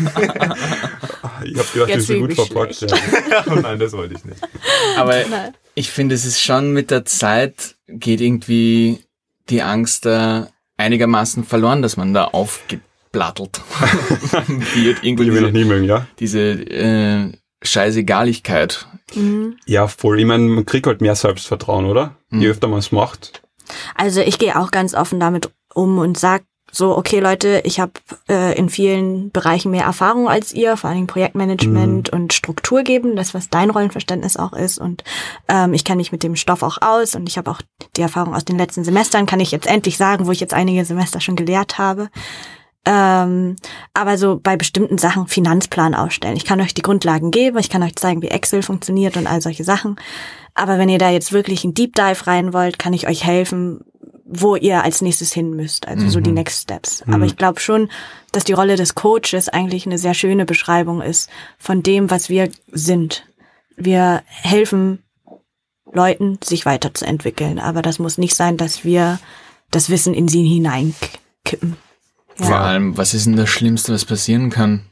[1.44, 2.80] Ich habe gedacht, Jetzt das ist so gut verpackt.
[2.82, 3.44] Ja.
[3.50, 4.40] oh nein, das wollte ich nicht.
[4.96, 5.54] Aber Nein.
[5.74, 9.00] ich finde, es ist schon mit der Zeit geht irgendwie
[9.48, 12.26] die Angst da einigermaßen verloren, dass man da
[13.12, 13.60] aufgeplattelt
[14.74, 15.02] wird.
[15.02, 16.06] Irgendwie Will ich noch diese, nie mögen, ja?
[16.18, 18.86] diese äh, Scheißegaligkeit.
[19.14, 19.56] Mhm.
[19.66, 20.18] Ja, voll.
[20.20, 22.16] Ich meine, man kriegt halt mehr Selbstvertrauen, oder?
[22.30, 23.42] Je öfter man es macht.
[23.94, 26.42] Also ich gehe auch ganz offen damit um und sag
[26.74, 27.92] so, okay Leute, ich habe
[28.30, 33.14] äh, in vielen Bereichen mehr Erfahrung als ihr, vor allen Dingen Projektmanagement und Struktur geben,
[33.14, 35.04] das was dein Rollenverständnis auch ist und
[35.48, 37.60] ähm, ich kenne mich mit dem Stoff auch aus und ich habe auch
[37.98, 40.86] die Erfahrung aus den letzten Semestern, kann ich jetzt endlich sagen, wo ich jetzt einige
[40.86, 42.08] Semester schon gelehrt habe.
[42.84, 43.56] Ähm,
[43.94, 46.36] aber so bei bestimmten Sachen Finanzplan aufstellen.
[46.36, 49.40] Ich kann euch die Grundlagen geben, ich kann euch zeigen, wie Excel funktioniert und all
[49.40, 49.96] solche Sachen.
[50.54, 53.80] Aber wenn ihr da jetzt wirklich ein Deep Dive rein wollt, kann ich euch helfen,
[54.24, 55.86] wo ihr als nächstes hin müsst.
[55.86, 57.02] Also so die Next Steps.
[57.06, 57.90] Aber ich glaube schon,
[58.32, 62.50] dass die Rolle des Coaches eigentlich eine sehr schöne Beschreibung ist von dem, was wir
[62.70, 63.26] sind.
[63.76, 65.02] Wir helfen
[65.92, 67.58] Leuten, sich weiterzuentwickeln.
[67.58, 69.20] Aber das muss nicht sein, dass wir
[69.70, 71.76] das Wissen in sie hineinkippen.
[72.36, 74.86] Vor allem, was ist denn das Schlimmste, was passieren kann,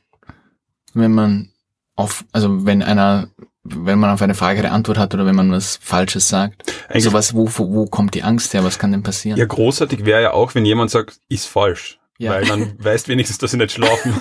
[0.95, 1.51] wenn man
[1.97, 3.29] auf, also wenn einer,
[3.65, 6.63] wenn man auf eine Frage eine Antwort hat oder wenn man was Falsches sagt?
[6.89, 8.65] Eigentlich- Also was, wo, wo wo kommt die Angst her?
[8.65, 9.39] Was kann denn passieren?
[9.39, 11.99] Ja, großartig wäre ja auch, wenn jemand sagt, ist falsch.
[12.19, 12.33] Ja.
[12.33, 14.15] Weil dann weißt wenigstens, dass sie nicht schlafen.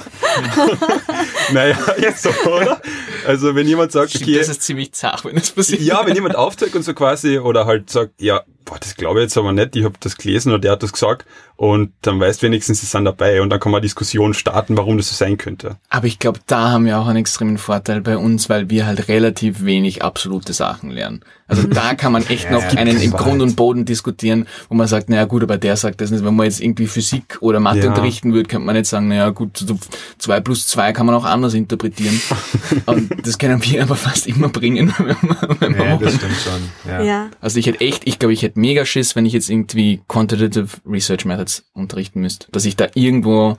[1.54, 2.82] naja, jetzt so, oder?
[3.28, 5.82] Also wenn jemand sagt, Stimmt, okay, das ist ziemlich zart, wenn das passiert.
[5.82, 9.24] ja, wenn jemand aufzeigt und so quasi oder halt sagt, ja, boah, das glaube ich
[9.24, 11.26] jetzt aber nicht, ich habe das gelesen oder der hat das gesagt
[11.60, 14.96] und dann weißt wenigstens, sie sind dabei und dann kann man eine Diskussion starten, warum
[14.96, 15.76] das so sein könnte.
[15.90, 19.10] Aber ich glaube, da haben wir auch einen extremen Vorteil bei uns, weil wir halt
[19.10, 21.20] relativ wenig absolute Sachen lernen.
[21.50, 24.48] Also da kann man echt Ja, noch ja, einen im Grund halt- und Boden diskutieren,
[24.70, 26.24] wo man sagt, naja gut, aber der sagt das nicht.
[26.24, 27.90] Wenn man jetzt irgendwie Physik oder Mathe Ja.
[27.90, 29.78] unterrichten würde, könnte man nicht sagen, naja gut, so
[30.18, 32.22] zwei plus zwei kann man auch anders interpretieren.
[32.86, 35.18] und das können wir aber fast immer bringen, wenn wir,
[35.60, 36.90] wenn wir Ja, das stimmt schon.
[36.90, 37.02] Ja.
[37.04, 37.30] Ja.
[37.42, 40.68] Also ich hätte echt, ich glaube, ich hätte mega Schiss, wenn ich jetzt irgendwie Quantitative
[40.88, 42.48] Research Methods unterrichten müsste.
[42.52, 43.58] Dass ich da irgendwo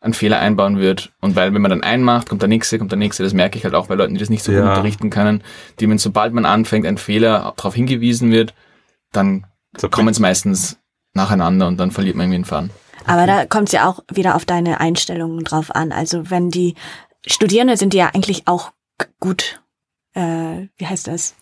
[0.00, 1.04] einen Fehler einbauen würde.
[1.20, 3.24] Und weil, wenn man dann einen macht, kommt der nächste, kommt der nächste.
[3.24, 4.60] Das merke ich halt auch bei Leuten, die das nicht so Ja.
[4.60, 5.42] gut unterrichten können.
[5.80, 8.54] Die, wenn sobald man anfängt, ein Fehler darauf hingewiesen wird,
[9.12, 9.46] dann
[9.76, 10.78] So kommen es meistens
[11.14, 12.70] nacheinander und dann verliert man irgendwie den Faden.
[13.06, 15.92] Aber da kommt es ja auch wieder auf deine Einstellungen drauf an.
[15.92, 16.74] Also wenn die
[17.26, 18.70] Studierende sind die ja eigentlich auch
[19.18, 19.60] gut,
[20.14, 21.34] äh, wie heißt das?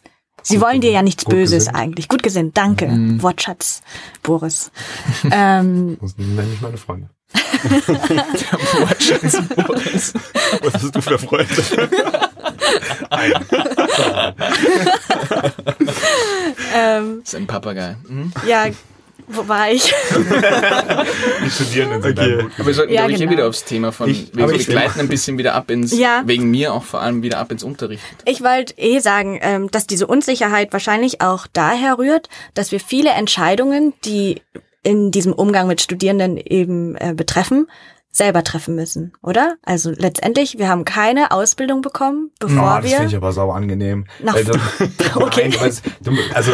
[0.48, 1.76] Sie wollen dir ja nichts gut Böses gesinnt.
[1.76, 2.08] eigentlich.
[2.08, 2.86] Gut gesinnt, danke.
[2.86, 3.20] Mhm.
[3.22, 3.82] Wortschatz,
[4.22, 4.70] Boris.
[5.30, 7.10] ähm, Das nenne ich meine Freunde.
[8.78, 9.42] Wortschatz.
[10.62, 11.52] Was hast du für Freunde?
[16.74, 17.96] ähm, Das ist ein Papagei.
[18.08, 18.32] Mhm.
[18.46, 18.66] ja,
[19.28, 19.82] wo war ich?
[21.44, 22.42] Die Studierenden sind Okay.
[22.42, 23.32] gut Aber wir sollten, Ja, glaube ich, eh genau.
[23.32, 25.96] wieder aufs Thema von, Ich- wir, aber wir ich- gleiten ein bisschen wieder ab ins,
[25.96, 26.22] Ja.
[26.26, 28.02] wegen mir auch vor allem wieder ab ins Unterricht.
[28.24, 33.10] Ich wollte eh sagen, ähm, dass diese Unsicherheit wahrscheinlich auch daher rührt, dass wir viele
[33.10, 34.42] Entscheidungen, die
[34.82, 37.66] in diesem Umgang mit Studierenden eben äh, betreffen,
[38.16, 39.56] selber treffen müssen, oder?
[39.62, 43.06] Also letztendlich, wir haben keine Ausbildung bekommen, bevor Oh, das finde wir.
[43.08, 44.06] ich aber sau angenehm.
[44.22, 44.52] Nach- du-
[45.16, 45.48] Okay.
[45.50, 46.52] Nein, weil es- du, also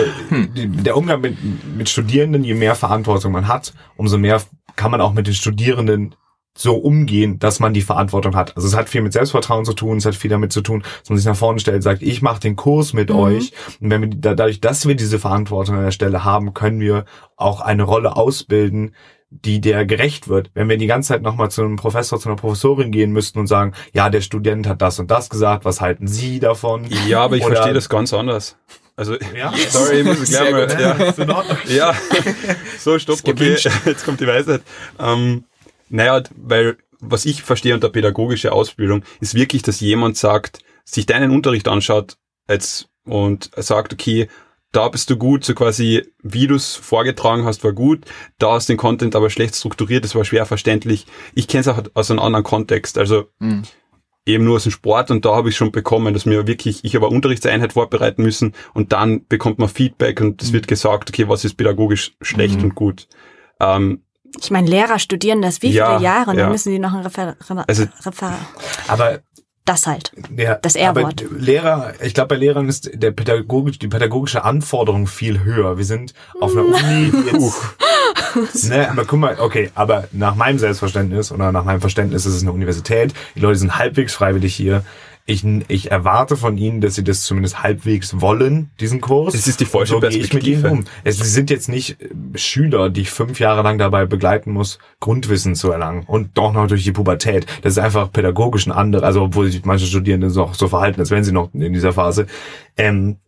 [0.57, 1.37] der Umgang mit,
[1.77, 4.41] mit Studierenden, je mehr Verantwortung man hat, umso mehr
[4.77, 6.15] kann man auch mit den Studierenden
[6.57, 8.55] so umgehen, dass man die Verantwortung hat.
[8.57, 11.09] Also es hat viel mit Selbstvertrauen zu tun, es hat viel damit zu tun, dass
[11.09, 13.17] man sich nach vorne stellt, sagt, ich mache den Kurs mit Mhm.
[13.17, 13.53] euch.
[13.81, 17.61] Und wenn wir dadurch, dass wir diese Verantwortung an der Stelle haben, können wir auch
[17.63, 18.95] eine Rolle ausbilden,
[19.45, 20.51] die der gerecht wird.
[20.55, 23.47] Wenn wir die ganze Zeit nochmal zu einem Professor, zu einer Professorin gehen müssten und
[23.47, 26.87] sagen, ja, der Student hat das und das gesagt, was halten Sie davon?
[27.09, 28.57] Ja, aber ich Oder- verstehe das ganz anders.
[28.95, 29.53] Also, Ja?
[29.71, 30.79] sorry, ich muss es gut.
[30.79, 31.15] ja.
[31.67, 31.95] Ja,
[32.79, 34.63] so stopp, okay, jetzt kommt die Weisheit.
[34.99, 35.45] Ähm,
[35.89, 41.31] naja, weil was ich verstehe unter pädagogische Ausbildung ist wirklich, dass jemand sagt, sich deinen
[41.31, 42.17] Unterricht anschaut
[42.47, 44.29] als, und sagt, okay,
[44.73, 48.05] da bist du gut, so quasi, wie du es vorgetragen hast, war gut,
[48.39, 51.07] da ist den Content aber schlecht strukturiert, das war schwer verständlich.
[51.35, 53.63] Ich kenne es auch aus einem anderen Kontext, also Mhm.
[54.25, 56.95] eben nur aus dem Sport und da habe ich schon bekommen, dass mir wirklich, ich
[56.97, 61.29] habe eine Unterrichtseinheit vorbereiten müssen und dann bekommt man Feedback und es wird gesagt, okay,
[61.29, 62.65] was ist pädagogisch schlecht Mhm.
[62.65, 63.09] und gut.
[63.61, 64.03] Ähm,
[64.41, 66.45] Ich meine, Lehrer studieren das wie viele Ja, Jahre und ja.
[66.45, 68.39] dann müssen sie noch ein Refer Refer Also- Refer
[68.89, 69.21] Aber
[69.65, 70.13] das halt.
[70.37, 71.25] Ja, Das R-Wort.
[71.31, 75.79] Lehrer, ich glaube, bei Lehrern ist der pädagogisch, die pädagogische Anforderung viel höher.
[75.79, 77.13] Wir sind auf einer Uni
[78.35, 82.35] jetzt, ne, aber guck mal, okay, aber nach meinem Selbstverständnis oder nach meinem Verständnis ist
[82.35, 83.15] es eine Universität.
[83.37, 84.85] Die Leute sind halbwegs freiwillig hier.
[85.25, 89.35] Ich, ich erwarte von ihnen, dass sie das zumindest halbwegs wollen, diesen Kurs.
[89.35, 90.71] Es ist die falsche so gehe ich mit ihnen Perspektive.
[90.71, 90.85] um.
[91.05, 94.79] Es sie sind jetzt nicht äh, Schüler, die ich fünf Jahre lang dabei begleiten muss,
[94.99, 97.47] Grundwissen zu erlangen und doch noch durch die Pubertät.
[97.63, 101.11] Das ist einfach pädagogisch ein anderer, also obwohl sich manche Studierende so, so verhalten, als
[101.11, 102.27] wären sie noch in dieser Phase.
[102.77, 103.19] Ähm,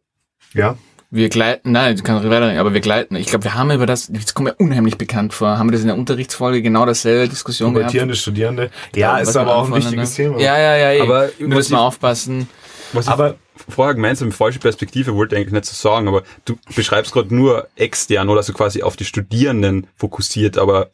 [0.53, 0.77] ja,
[1.14, 3.14] Wir gleiten, nein, ich kann weiter, aber wir gleiten.
[3.14, 5.83] Ich glaube, wir haben über das, das kommt mir unheimlich bekannt vor, haben wir das
[5.83, 7.87] in der Unterrichtsfolge genau dasselbe Diskussion gehabt.
[7.87, 8.70] pubertierende Studierende.
[8.96, 10.16] Ja, Was ist aber auch ein wichtiges ne?
[10.16, 10.40] Thema.
[10.40, 11.00] Ja, ja, ja, eh.
[11.03, 12.48] Aber Nur wir ich- aufpassen.
[12.92, 13.37] was ich Aber
[13.68, 17.33] vorher gemeint habe, falsche Perspektive wollte ich eigentlich nicht so sagen, aber du beschreibst gerade
[17.33, 20.90] nur extern oder so quasi auf die Studierenden fokussiert, aber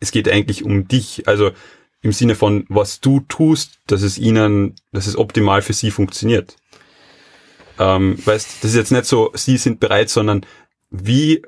[0.00, 1.52] es geht eigentlich um dich, also
[2.02, 6.56] im Sinne von, was du tust, dass es ihnen, dass es optimal für sie funktioniert.
[7.78, 10.44] Ähm, weißt, das ist jetzt nicht so, sie sind bereit, sondern
[10.90, 11.42] wie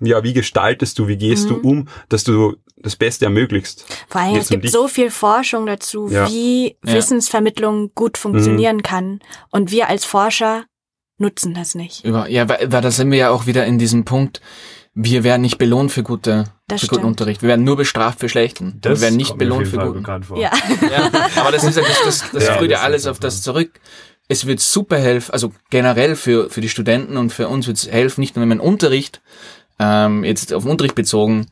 [0.00, 1.48] ja, wie gestaltest du, wie gehst Mhm.
[1.62, 3.86] du um, dass du das Beste ermöglichst?
[4.08, 4.70] Vor allem, es gibt dich?
[4.72, 6.28] so viel Forschung dazu, Ja.
[6.28, 6.92] wie Ja.
[6.94, 9.20] Wissensvermittlung gut funktionieren kann.
[9.50, 10.64] Und wir als Forscher
[11.16, 12.04] nutzen das nicht.
[12.04, 14.42] Über, ja, weil, weil da sind wir ja auch wieder in diesem Punkt,
[14.94, 17.04] wir werden nicht belohnt für gute, Das für guten.
[17.06, 17.40] Unterricht.
[17.40, 18.80] Wir werden nur bestraft für schlechten.
[18.82, 20.04] wir werden nicht belohnt für guten.
[20.36, 20.50] Ja.
[20.90, 23.40] Ja, aber das ist ja, das, das, das Ja, führt ja das alles auf das
[23.42, 23.80] zurück.
[24.28, 27.90] Es wird super helfen, also generell für, für die Studenten und für uns wird es
[27.90, 29.22] helfen, nicht nur wenn man Unterricht,
[29.78, 31.46] ähm, jetzt auf den Unterricht bezogen,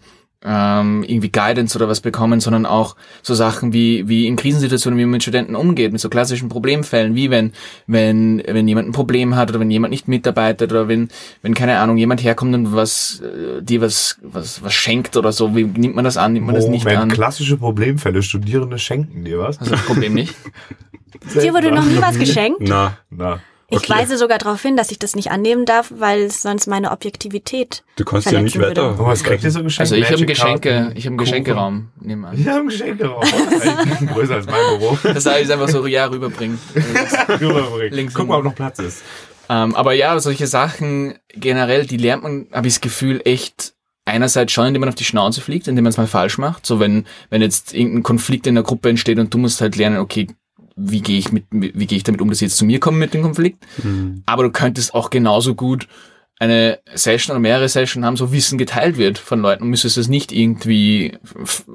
[0.46, 5.04] ähm, irgendwie Guidance oder was bekommen, sondern auch so Sachen wie, wie in Krisensituationen, wie
[5.04, 7.52] man mit Studenten umgeht, mit so klassischen Problemfällen, wie wenn,
[7.86, 11.08] wenn, wenn jemand ein Problem hat oder wenn jemand nicht mitarbeitet oder wenn,
[11.42, 15.56] wenn keine Ahnung, jemand herkommt und was, äh, dir was, was, was schenkt oder so,
[15.56, 17.08] wie nimmt man das an, nimmt man das nicht Moment, an?
[17.10, 18.22] klassische Problemfälle.
[18.22, 19.58] Studierende schenken dir was?
[19.58, 20.34] Also das Problem nicht.
[21.34, 22.60] Dir wurde noch nie was geschenkt?
[22.60, 23.94] Na, Na, Ich Okay.
[23.94, 27.82] weise sogar darauf hin, dass ich das nicht annehmen darf, weil es sonst meine Objektivität
[27.96, 28.96] du kannst ja nicht weiter.
[28.98, 29.80] oh, was kriegt ihr so geschenkt?
[29.92, 31.18] Also ich habe Geschenke, ich habe einen?
[31.18, 32.38] Geschenkeraum nebenan.
[32.38, 33.24] Ich habe einen Geschenkeraum.
[34.12, 34.96] Größer als mein Büro.
[35.02, 36.58] Das soll ich einfach so ja rüberbringen.
[37.28, 37.92] Rüberbringen.
[37.92, 39.02] Links Guck mal, ob noch Platz ist.
[39.48, 43.74] ähm, aber ja, solche Sachen generell, die lernt man, habe ich das Gefühl, echt
[44.04, 46.64] einerseits schon, indem man auf die Schnauze fliegt, indem man es mal falsch macht.
[46.66, 49.98] So wenn, wenn jetzt irgendein Konflikt in der Gruppe entsteht und du musst halt lernen,
[49.98, 50.28] okay,
[50.76, 52.98] wie gehe ich mit, wie gehe ich damit um, dass sie jetzt zu mir kommen
[52.98, 53.64] mit dem Konflikt.
[53.82, 54.22] Hm.
[54.26, 55.88] Aber du könntest auch genauso gut
[56.38, 60.08] eine Session oder mehrere Sessions haben, so Wissen geteilt wird von Leuten und müsstest es
[60.08, 61.16] nicht irgendwie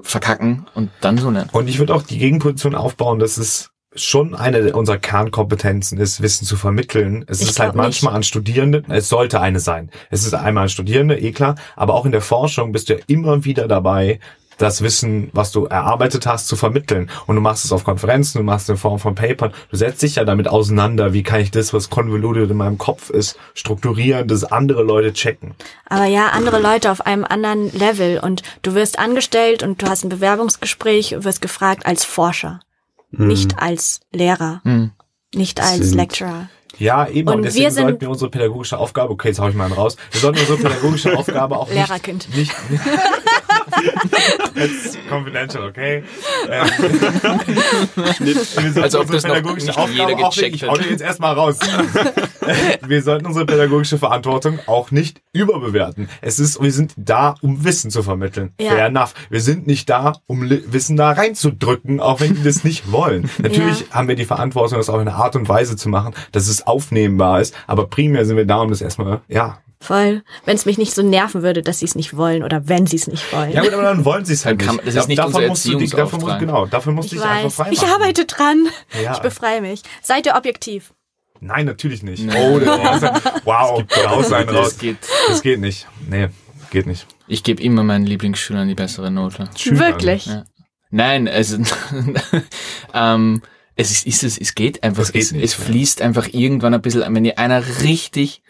[0.03, 1.49] verkacken und dann so lernen.
[1.51, 6.45] Und ich würde auch die Gegenposition aufbauen, dass es schon eine unserer Kernkompetenzen ist, Wissen
[6.45, 7.25] zu vermitteln.
[7.27, 9.89] Es Ich ist halt manchmal an Studierende, es sollte eine sein.
[10.09, 12.99] Es ist einmal an Studierende, eh klar, aber auch in der Forschung bist du ja
[13.07, 14.19] immer wieder dabei,
[14.61, 17.09] das Wissen, was du erarbeitet hast, zu vermitteln.
[17.27, 20.01] Und du machst es auf Konferenzen, du machst es in Form von Papern, du setzt
[20.01, 24.27] dich ja damit auseinander, wie kann ich das, was convoluted in meinem Kopf ist, strukturieren,
[24.27, 25.55] dass andere Leute checken.
[25.87, 30.03] Aber ja, andere Leute auf einem anderen Level und du wirst angestellt und du hast
[30.03, 32.59] ein Bewerbungsgespräch und wirst gefragt als Forscher,
[33.15, 33.27] Hm.
[33.27, 34.91] nicht als Lehrer, Hm.
[35.33, 36.49] nicht als Sind- Lecturer.
[36.77, 37.27] Ja, eben.
[37.27, 39.73] Und, Und deswegen wir sollten wir unsere pädagogische Aufgabe, okay, jetzt hau ich mal einen
[39.73, 42.27] raus, wir sollten unsere pädagogische Aufgabe auch nicht, Lehrerkind.
[42.35, 42.51] nicht
[44.55, 46.03] It's confidential, okay?
[46.49, 46.65] Ähm,
[48.19, 50.69] wir sollten Als ob unsere das noch pädagogische nicht Aufgabe jeder auch gecheckt ich hat.
[50.69, 51.59] hau den jetzt erstmal raus.
[52.85, 56.09] wir sollten unsere pädagogische Verantwortung auch nicht überbewerten.
[56.21, 58.53] Es ist, wir sind da, um Wissen zu vermitteln.
[58.59, 58.71] Ja.
[58.71, 59.13] Fair enough.
[59.29, 63.29] Wir sind nicht da, um Wissen da reinzudrücken, auch wenn die das nicht wollen.
[63.41, 66.65] Natürlich haben wir die Verantwortung, das auf eine Art und Weise zu machen, dass es
[66.65, 69.59] aufnehmbar ist, aber primär sind wir da, um das erstmal, ja.
[69.81, 70.21] Voll.
[70.45, 72.97] Wenn es mich nicht so nerven würde, dass sie es nicht wollen oder wenn sie
[72.97, 73.51] es nicht wollen.
[73.51, 74.87] Ja gut, aber dann wollen sie es halt kann nicht.
[74.87, 77.29] das ist nicht davon musst du dich, davon musst, genau, dafür musst du ich dich
[77.29, 78.67] einfach frei Ich arbeite dran.
[79.03, 79.13] Ja.
[79.13, 79.81] Ich befreie mich.
[80.03, 80.93] Seid ihr objektiv?
[81.39, 82.23] Nein, natürlich nicht.
[82.23, 82.33] Nee.
[82.37, 83.01] Oh, das
[83.43, 84.77] wow, raus Das raus.
[84.77, 84.97] geht.
[85.27, 85.87] Das geht nicht.
[86.07, 86.29] Nee,
[86.69, 87.07] geht nicht.
[87.27, 89.49] Ich gebe immer meinen Lieblingsschülern die bessere Note.
[89.57, 89.79] Schülern.
[89.79, 90.27] Wirklich?
[90.27, 90.45] Ja.
[90.91, 91.57] Nein, also
[92.93, 93.41] ähm,
[93.75, 95.63] es ist, ist es, es geht einfach, Es geht es, nicht, es ja.
[95.63, 98.43] fließt einfach irgendwann ein bisschen, wenn dir einer richtig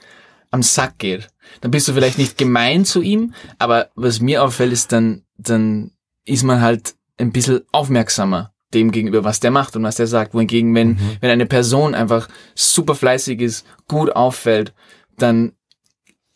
[0.52, 1.30] am Sack geht,
[1.62, 5.92] dann bist du vielleicht nicht gemein zu ihm, aber was mir auffällt, ist dann, dann
[6.26, 10.34] ist man halt ein bisschen aufmerksamer dem gegenüber, was der macht und was der sagt.
[10.34, 11.18] Wohingegen, wenn, Mhm.
[11.20, 14.74] wenn eine Person einfach super fleißig ist, gut auffällt,
[15.18, 15.54] dann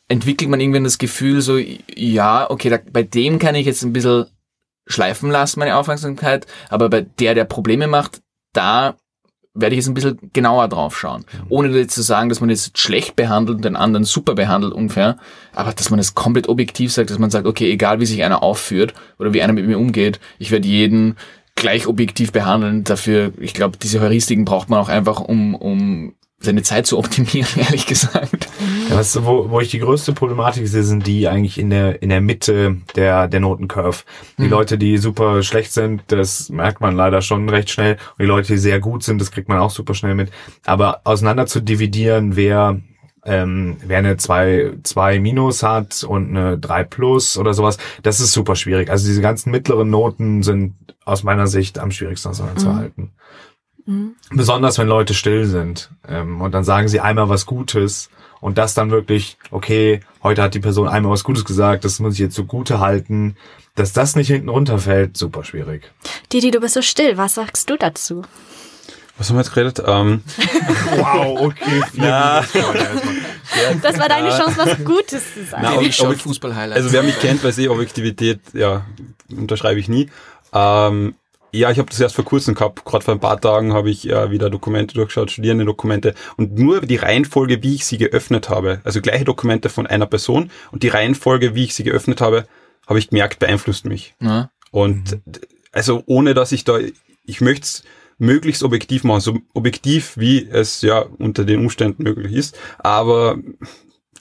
[0.08, 3.93] entwickelt man irgendwann das Gefühl so, ja, okay, da, bei dem kann ich jetzt ein
[3.93, 4.25] bisschen
[4.86, 8.21] schleifen lassen, meine Aufmerksamkeit, aber bei der, der Probleme macht,
[8.54, 8.95] da
[9.55, 11.25] werde ich jetzt ein bisschen genauer drauf schauen.
[11.49, 15.17] Ohne jetzt zu sagen, dass man jetzt schlecht behandelt und den anderen super behandelt, unfair,
[15.53, 18.43] aber dass man das komplett objektiv sagt, dass man sagt, okay, egal wie sich einer
[18.43, 21.15] aufführt oder wie einer mit mir umgeht, ich werde jeden
[21.55, 22.83] gleich objektiv behandeln.
[22.83, 27.49] Dafür, ich glaube, diese Heuristiken braucht man auch einfach, um, um seine Zeit zu optimieren,
[27.55, 28.49] ehrlich gesagt.
[28.89, 32.10] Ja, was, wo, wo ich die größte Problematik sehe, sind die eigentlich in der, in
[32.10, 34.04] der Mitte der, der Notencurve.
[34.38, 34.50] Die Mhm.
[34.50, 37.93] Leute, die super schlecht sind, das merkt man leider schon recht schnell.
[37.93, 40.32] Und die Leute, die sehr gut sind, das kriegt man auch super schnell mit.
[40.65, 42.80] Aber auseinander zu dividieren, wer,
[43.26, 48.34] ähm, wer eine 2, 2 minus hat und eine 3 plus oder sowas, das ist
[48.34, 48.89] super schwierig.
[48.89, 53.12] Also diese ganzen mittleren Noten sind aus meiner Sicht am schwierigsten auseinanderzuhalten.
[53.86, 54.15] Mhm.
[54.32, 55.91] Besonders wenn Leute still sind.
[56.08, 58.10] Ähm, und dann sagen sie einmal was Gutes
[58.45, 62.13] und das dann wirklich, okay, heute hat die Person einmal was Gutes gesagt, das muss
[62.13, 63.38] ich jetzt so gute halten.
[63.73, 65.91] Dass das nicht hinten runterfällt, super schwierig.
[66.31, 67.17] Didi, du bist so still.
[67.17, 68.21] Was sagst du dazu?
[69.17, 69.81] Was haben wir jetzt geredet?
[69.84, 70.21] Ähm,
[70.97, 71.81] Wow, okay.
[71.93, 72.45] Na.
[73.81, 75.63] Das war deine Chance, was Gutes zu sagen.
[75.63, 76.77] Na, ich ob- Fußball-Highlights.
[76.84, 78.86] also wer mich kennt, weiß eh, Objektivität, ja,
[79.36, 80.12] unterschreibe ich nie.
[80.53, 81.15] Ähm,
[81.55, 82.83] Ja, ich habe das erst vor kurzem gehabt.
[82.83, 86.97] Gerade vor ein paar Tagen habe ich äh, wieder Dokumente durchgeschaut, Studierendendokumente und nur die
[86.97, 91.55] Reihenfolge, wie ich sie geöffnet habe, also gleiche Dokumente von einer Person und die Reihenfolge,
[91.55, 92.45] wie ich sie geöffnet habe,
[92.87, 94.15] habe ich gemerkt, beeinflusst mich.
[94.19, 94.51] Ja.
[94.71, 95.21] Und
[95.71, 96.77] also ohne, dass ich da,
[97.23, 97.83] ich möchte es
[98.17, 103.37] möglichst objektiv machen, so objektiv wie es ja unter den Umständen möglich ist, aber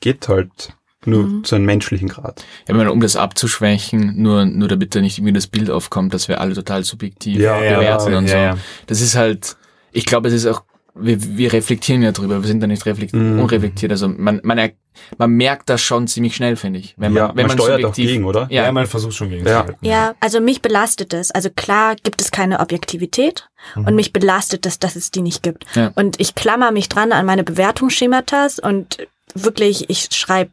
[0.00, 0.74] geht halt
[1.06, 2.40] nur zu einem menschlichen Grad.
[2.66, 6.14] Ja, ich meine, um das abzuschwächen, nur, nur damit da nicht irgendwie das Bild aufkommt,
[6.14, 8.36] dass wir alle total subjektiv Ja, ja, bewerten und ja, so.
[8.36, 8.58] ja.
[8.86, 9.56] Das ist halt,
[9.92, 10.62] ich glaube, es ist auch,
[10.96, 13.40] wir, wir reflektieren ja drüber, wir sind da nicht reflekt Mhm.
[13.40, 13.90] unreflektiert.
[13.90, 14.70] Also man, man, er,
[15.18, 16.94] man merkt das schon ziemlich schnell, finde ich.
[16.96, 18.46] Wenn man, ja, wenn man, steuert auch gegen, oder?
[18.48, 19.66] Ja, Ja, man versucht schon gegen Ja.
[19.80, 21.32] Ja, also mich belastet es.
[21.32, 25.64] Also klar gibt es keine Objektivität und mich belastet es, dass es die nicht gibt.
[25.74, 25.90] Ja.
[25.96, 28.98] Und ich klammer mich dran an meine Bewertungsschematas und
[29.34, 30.52] wirklich, ich schreibe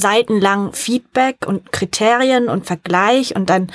[0.00, 3.36] seitenlang Feedback und Kriterien und Vergleich.
[3.36, 3.70] Und dann,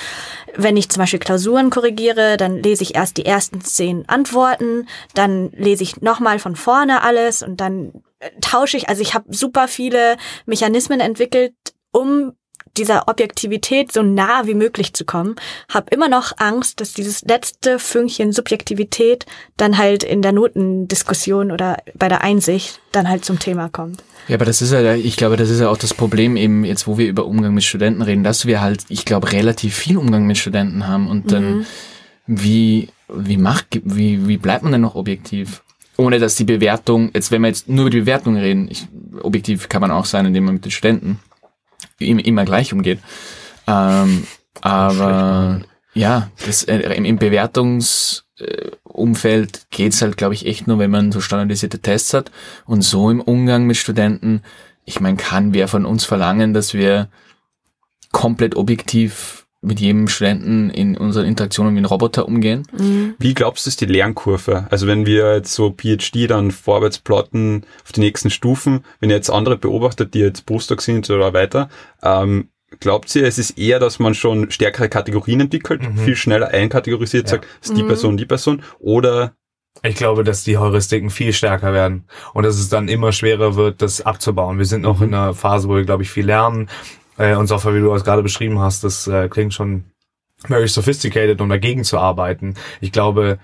[0.55, 5.51] wenn ich zum Beispiel Klausuren korrigiere, dann lese ich erst die ersten zehn Antworten, dann
[5.51, 9.67] lese ich nochmal von vorne alles und dann äh, tausche ich, also ich habe super
[9.67, 11.53] viele Mechanismen entwickelt,
[11.91, 12.33] um
[12.77, 15.35] dieser Objektivität so nah wie möglich zu kommen,
[15.69, 19.25] habe immer noch Angst, dass dieses letzte Fünkchen Subjektivität
[19.57, 24.03] dann halt in der Notendiskussion oder bei der Einsicht dann halt zum Thema kommt.
[24.27, 26.87] Ja, aber das ist ja, ich glaube, das ist ja auch das Problem eben jetzt,
[26.87, 30.25] wo wir über Umgang mit Studenten reden, dass wir halt, ich glaube, relativ viel Umgang
[30.25, 31.65] mit Studenten haben und dann,
[32.25, 35.61] wie, wie macht, wie, wie bleibt man denn noch objektiv?
[35.97, 38.87] Ohne dass die Bewertung, jetzt, wenn wir jetzt nur über die Bewertung reden, ich,
[39.21, 41.19] objektiv kann man auch sein, indem man mit den Studenten
[41.99, 42.99] immer gleich umgeht.
[43.67, 44.25] Ähm,
[44.61, 45.61] aber
[45.93, 51.79] ja, das, äh, im, Bewertungsumfeld geht's halt, glaube ich, echt nur, wenn man so standardisierte
[51.79, 52.31] Tests hat.
[52.65, 54.41] Und so im Umgang mit Studenten,
[54.83, 57.09] ich meine, kann wer von uns verlangen, dass wir
[58.11, 62.63] komplett objektiv mit jedem Studenten in unseren Interaktionen wie ein Roboter umgehen?
[63.19, 64.67] Wie glaubst du, ist die Lernkurve?
[64.69, 69.15] Also wenn wir jetzt so PhD dann vorwärts plotten auf die nächsten Stufen, wenn ihr
[69.15, 71.69] jetzt andere beobachtet, die jetzt Postdoc sind oder weiter,
[72.03, 72.49] ähm,
[72.79, 77.47] glaubt ihr, es ist eher, dass man schon stärkere Kategorien entwickelt, viel schneller einkategorisiert, sagt,
[77.61, 79.33] es ist die Person, die Person, oder
[79.83, 83.81] Ich glaube, dass die Heuristiken viel stärker werden und dass es dann immer schwerer wird,
[83.81, 84.57] das abzubauen.
[84.57, 86.69] Wir sind noch in einer Phase, wo wir, glaube ich, viel lernen.
[87.17, 89.85] Äh, und Software, wie du es gerade beschrieben hast, das äh, klingt schon
[90.47, 92.55] very sophisticated, um dagegen zu arbeiten.
[92.81, 93.39] Ich glaube,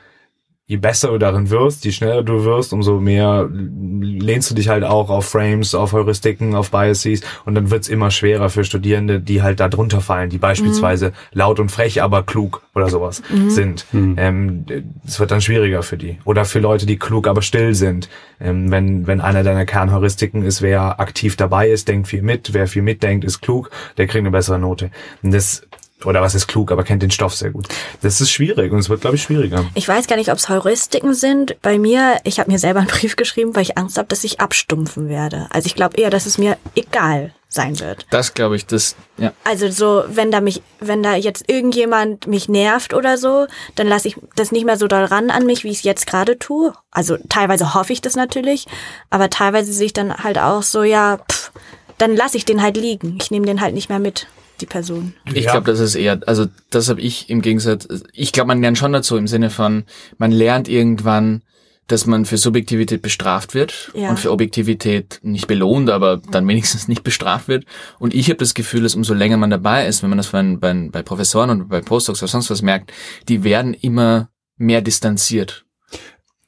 [0.72, 4.86] je besser du darin wirst, je schneller du wirst, umso mehr lehnst du dich halt
[4.86, 9.42] auch auf Frames, auf Heuristiken, auf Biases und dann wird's immer schwerer für Studierende, die
[9.42, 13.86] halt da drunter fallen, die beispielsweise laut und frech, aber klug oder sowas sind.
[14.18, 14.66] Ähm,
[15.06, 16.20] es wird dann schwieriger für die.
[16.24, 18.08] Oder für Leute, die klug, aber still sind.
[18.40, 22.68] Ähm, wenn, wenn einer deiner Kernheuristiken ist, wer aktiv dabei ist, denkt viel mit, wer
[22.68, 24.90] viel mitdenkt, ist klug, der kriegt eine bessere Note.
[25.22, 25.68] Und das
[26.06, 27.68] oder was ist klug, aber kennt den Stoff sehr gut.
[28.02, 29.66] Das ist schwierig und es wird, glaube ich, schwieriger.
[29.74, 31.56] Ich weiß gar nicht, ob es Heuristiken sind.
[31.62, 34.40] Bei mir, ich habe mir selber einen Brief geschrieben, weil ich Angst habe, dass ich
[34.40, 35.48] abstumpfen werde.
[35.50, 38.06] Also ich glaube eher, dass es mir egal sein wird.
[38.12, 39.34] Das glaube ich, das, ja.
[39.44, 44.08] Also so, wenn da mich, wenn da jetzt irgendjemand mich nervt oder so, dann lasse
[44.08, 46.74] ich das nicht mehr so doll ran an mich, wie ich es jetzt gerade tue.
[46.92, 48.68] Also teilweise hoffe ich das natürlich,
[49.10, 51.52] aber teilweise sehe ich dann halt auch so, ja, pff,
[51.98, 53.18] dann lasse ich den halt liegen.
[53.22, 54.28] Ich nehme den halt nicht mehr mit,
[54.62, 55.14] die Person.
[55.34, 55.52] Ich Ja.
[55.52, 58.94] glaube, das ist eher, also das habe ich im Gegensatz, ich glaube, man lernt schon
[58.94, 59.84] dazu im Sinne von,
[60.18, 61.42] man lernt irgendwann,
[61.88, 64.10] dass man für Subjektivität bestraft wird Ja.
[64.12, 67.66] und für Objektivität nicht belohnt, aber dann wenigstens nicht bestraft wird.
[68.00, 70.42] Und ich habe das Gefühl, dass umso länger man dabei ist, wenn man das bei,
[70.56, 72.94] bei, bei Professoren und bei Postdocs oder sonst was merkt,
[73.28, 75.66] die werden immer mehr distanziert.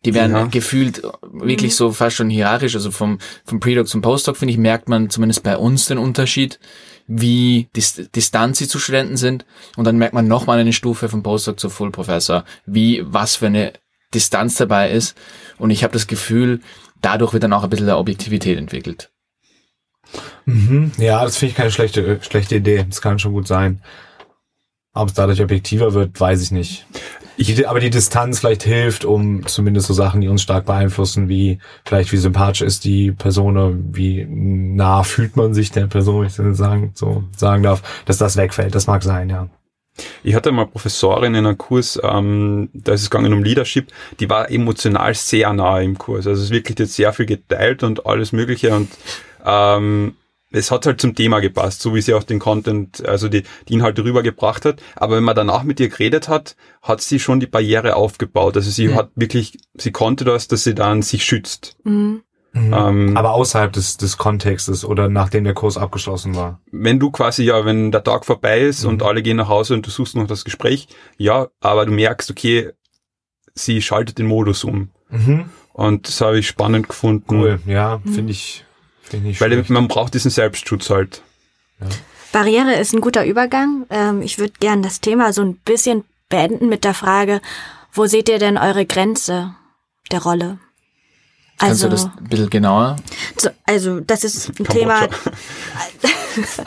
[0.06, 0.46] Die werden Ja.
[0.46, 4.89] gefühlt wirklich so fast schon hierarchisch, also vom, vom Predoc zum Postdoc, finde ich, merkt
[4.89, 6.60] man zumindest bei uns den Unterschied,
[7.08, 9.46] wie dis distant sie zu Studenten sind.
[9.78, 13.48] Und dann merkt man nochmal eine Stufe vom Postdoc zu Full Professor, wie, was für
[13.48, 13.74] eine
[14.13, 15.18] Distanz dabei ist.
[15.58, 16.62] Und ich habe das Gefühl,
[17.02, 19.10] dadurch wird dann auch ein bisschen der Objektivität entwickelt.
[20.46, 20.92] Mhm.
[20.98, 22.86] Ja, das finde ich keine schlechte, schlechte Idee.
[22.88, 23.82] Das kann schon gut sein.
[24.94, 26.86] Ob es dadurch objektiver wird, weiß ich nicht.
[27.36, 31.60] Ich, aber die Distanz vielleicht hilft, um zumindest so Sachen, die uns stark beeinflussen, wie
[31.84, 36.36] vielleicht wie sympathisch ist die Person, wie nah fühlt man sich der Person, wenn ich
[36.36, 38.76] das sagen, so sagen darf, dass das wegfällt.
[38.76, 39.50] Das mag sein, ja.
[40.24, 44.30] Ich hatte mal Professorin in einem Kurs, ähm, da ist es gegangen um Leadership, die
[44.30, 46.26] war emotional sehr nahe im Kurs.
[46.26, 48.89] Also es ist wirklich jetzt sehr viel geteilt und alles Mögliche und
[49.45, 50.16] ähm,
[50.54, 53.74] es hat halt zum Thema gepasst, so wie sie auch den Content, also die, die
[53.74, 54.82] Inhalte rübergebracht hat.
[54.95, 58.56] Aber wenn man danach mit ihr geredet hat, hat sie schon die Barriere aufgebaut.
[58.56, 58.95] Also sie Mhm.
[58.95, 61.76] hat wirklich, sie konnte das, dass sie dann sich schützt.
[61.84, 62.24] Mhm.
[62.56, 66.62] Ähm, Aber außerhalb des, des Kontextes oder nachdem der Kurs abgeschlossen war.
[66.72, 69.08] wenn du quasi, ja, wenn der Tag vorbei ist und Mhm.
[69.08, 70.88] alle gehen nach Hause und du suchst noch das Gespräch,
[71.18, 72.70] ja, aber du merkst, okay,
[73.56, 74.89] sie schaltet den Modus um.
[75.10, 75.45] Mhm.
[75.74, 77.26] Und das habe ich spannend gefunden.
[77.39, 78.66] Cool, ja, finde ich, finde ich
[79.12, 79.70] Weil schlecht.
[79.70, 81.22] man braucht diesen Selbstschutz halt.
[82.32, 83.86] Barriere ist ein guter Übergang.
[83.89, 87.41] Ähm, ich würde gern das Thema so ein bisschen beenden mit der Frage,
[87.91, 89.54] wo seht ihr denn eure Grenze
[90.12, 90.58] der Rolle?
[91.60, 92.95] Kannst Also, du das ein bisschen genauer?
[93.38, 95.08] so, also das ist ein Kambodscha.
[95.08, 95.10] Thema.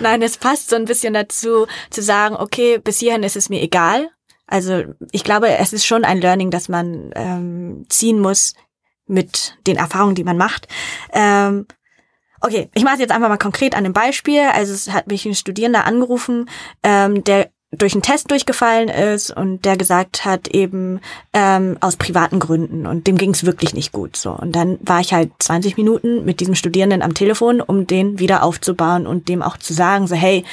[0.00, 3.62] Nein, es passt so ein bisschen dazu, zu sagen, okay, bis hierhin ist es mir
[3.62, 4.10] egal.
[4.46, 8.54] Also ich glaube, es ist schon ein Learning, das man ähm, ziehen muss
[9.10, 10.68] mit den Erfahrungen, die man macht.
[11.12, 11.66] Ähm,
[12.40, 14.42] okay, ich mache es jetzt einfach mal konkret an einem Beispiel.
[14.52, 16.48] Also es hat mich ein Studierender angerufen,
[16.82, 21.00] ähm, der durch einen Test durchgefallen ist und der gesagt hat eben
[21.32, 25.00] ähm, aus privaten Gründen und dem ging es wirklich nicht gut so und dann war
[25.00, 29.40] ich halt 20 Minuten mit diesem Studierenden am Telefon, um den wieder aufzubauen und dem
[29.40, 30.44] auch zu sagen so hey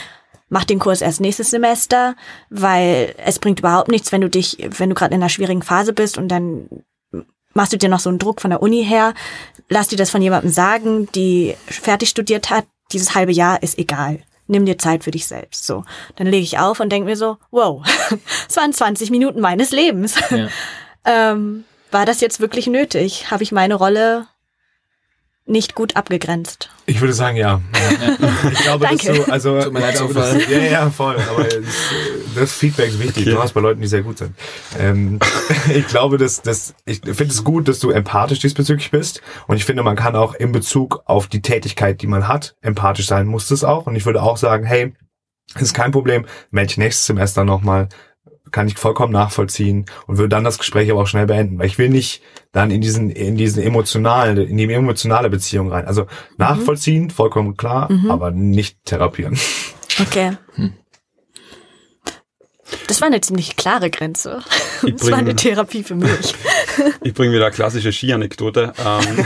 [0.50, 2.16] mach den Kurs erst nächstes Semester,
[2.50, 5.94] weil es bringt überhaupt nichts, wenn du dich, wenn du gerade in einer schwierigen Phase
[5.94, 6.70] bist und dann
[7.58, 9.14] machst du dir noch so einen Druck von der Uni her,
[9.68, 14.20] lass dir das von jemandem sagen, die fertig studiert hat, dieses halbe Jahr ist egal.
[14.50, 15.66] Nimm dir Zeit für dich selbst.
[15.66, 15.84] So,
[16.16, 17.86] dann lege ich auf und denke mir so, wow,
[18.48, 20.16] es waren 20 Minuten meines Lebens.
[20.30, 20.48] Ja.
[21.34, 23.30] ähm, war das jetzt wirklich nötig?
[23.30, 24.28] Habe ich meine Rolle
[25.46, 26.70] nicht gut abgegrenzt?
[26.86, 27.62] Ich würde sagen, ja.
[27.74, 28.30] ja.
[28.52, 29.08] Ich glaube, Danke.
[29.08, 30.40] dass du, also, Tut mir leid, ich glaube, Zufall.
[30.40, 31.18] dass, ja, ja, voll.
[31.30, 31.66] Aber das,
[32.38, 33.24] das Feedback ist wichtig.
[33.24, 33.36] Okay.
[33.36, 34.36] Du hast bei Leuten, die sehr gut sind.
[34.80, 35.20] Ähm,
[35.74, 39.22] ich glaube, dass, dass ich finde es gut, dass du empathisch diesbezüglich bist.
[39.48, 43.08] Und ich finde, man kann auch in Bezug auf die Tätigkeit, die man hat, empathisch
[43.08, 43.88] sein muss es auch.
[43.88, 44.94] Und ich würde auch sagen, hey,
[45.56, 47.90] ist kein Problem, melde ich nächstes Semester nochmal,
[48.52, 51.78] kann ich vollkommen nachvollziehen und würde dann das Gespräch aber auch schnell beenden, weil ich
[51.78, 52.22] will nicht
[52.52, 55.86] dann in diesen, in diesen emotionalen, in die emotionale Beziehung rein.
[55.86, 56.08] Also
[56.38, 59.38] nachvollziehen, vollkommen klar, aber nicht therapieren.
[60.00, 60.38] Okay.
[60.56, 60.74] Hm.
[62.88, 64.42] Das war eine ziemlich klare Grenze.
[64.86, 66.36] Ich Das war eine Therapie für mich.
[67.02, 68.74] Ich bringe wieder eine klassische Ski-Anekdote.
[68.78, 69.26] Ähm,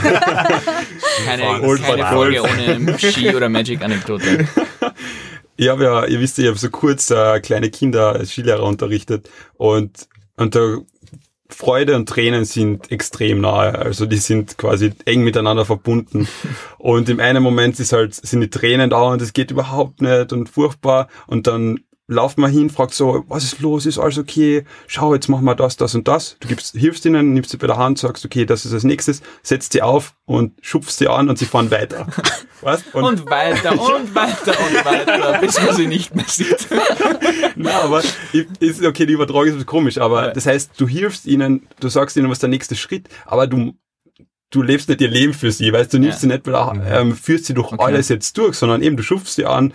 [1.26, 4.48] Keine, keine Folge ohne Ski- oder Magic-Anekdote.
[5.56, 9.28] ich habe ja, ihr wisst ich habe so kurz äh, kleine Kinder als Skilehrer unterrichtet
[9.54, 10.78] und, und da
[11.52, 13.78] Freude und Tränen sind extrem nahe.
[13.78, 16.26] Also die sind quasi eng miteinander verbunden.
[16.78, 20.32] Und im einen Moment ist halt, sind die Tränen da und es geht überhaupt nicht
[20.32, 21.08] und furchtbar.
[21.26, 24.64] Und dann lauft man hin, fragt so, was ist los, ist alles okay?
[24.86, 26.36] Schau, jetzt machen wir das, das und das.
[26.40, 29.22] Du gibst, hilfst ihnen, nimmst sie bei der Hand, sagst, okay, das ist als nächstes,
[29.42, 32.06] setzt sie auf und schupfst sie an und sie fahren weiter.
[32.60, 32.94] Weißt?
[32.94, 36.68] Und weiter und weiter und weiter, bis man sie nicht mehr sieht.
[37.56, 38.02] Na, aber
[38.60, 40.32] ist okay, die Übertragung ist ein bisschen komisch, aber Ja.
[40.32, 43.74] das heißt, du hilfst ihnen, du sagst ihnen, was der nächste Schritt, aber du
[44.50, 46.20] du lebst nicht ihr Leben für sie, weißt du, nimmst Ja.
[46.20, 47.82] sie nicht, weil, ähm, führst sie durch Okay.
[47.82, 49.72] alles jetzt durch, sondern eben du schupfst sie an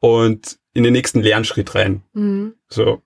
[0.00, 2.02] und in den nächsten Lernschritt rein.
[2.12, 2.54] Mhm.
[2.68, 3.00] So,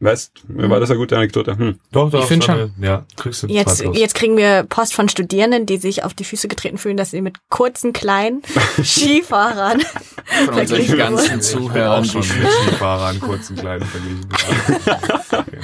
[0.00, 1.56] weißt, war das eine gute Anekdote?
[1.56, 1.80] Hm.
[1.90, 2.74] Doch, Ich find schon.
[2.80, 6.46] Ja, kriegst du Jetzt, jetzt kriegen wir Post von Studierenden, die sich auf die Füße
[6.48, 8.42] getreten fühlen, dass sie mit kurzen, kleinen
[8.82, 11.40] Skifahrern Von unseren Verglichen ganzen wurden.
[11.40, 12.04] Ich bin auch Zuhörern.
[12.04, 14.28] schon die- mit Skifahrern kurzen kleinen verglichen.
[14.30, 15.44] Okay.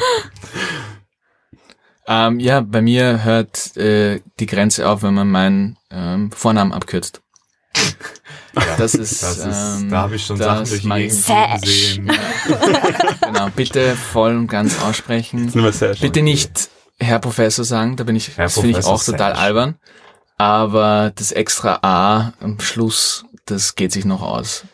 [2.07, 7.21] Ähm, ja, bei mir hört äh, die Grenze auf, wenn man meinen ähm, Vornamen abkürzt.
[8.79, 9.47] Das ist, Das ist,
[9.81, 12.11] ähm, da habe ich schon Sachen durch die Gegend gesehen.
[13.23, 15.53] Genau, bitte voll und ganz aussprechen.
[16.01, 16.69] Bitte nicht
[16.99, 19.41] Herr Professor sagen, da bin ich, Herr das finde ich auch total Sash.
[19.43, 19.77] albern.
[20.37, 24.65] Aber das extra A am Schluss, das geht sich noch aus.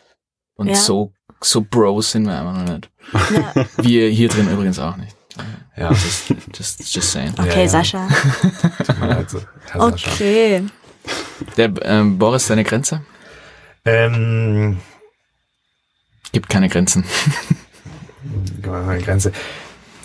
[0.55, 0.75] Und Ja.
[0.75, 2.89] so, so Bros sind wir einfach noch nicht.
[3.13, 3.65] Ja.
[3.77, 5.15] Wir hier drin übrigens auch nicht.
[5.77, 7.33] Ja, Just, just, just saying.
[7.37, 7.69] Okay, ja.
[7.69, 8.07] Sascha.
[8.85, 9.39] tut mir leid, so.
[9.71, 10.09] Herr Sascha.
[11.57, 13.01] Der ähm, Boris, deine Grenze?
[13.85, 14.77] Ähm,
[16.31, 17.03] Gibt keine Grenzen.
[18.65, 19.31] meine Grenze.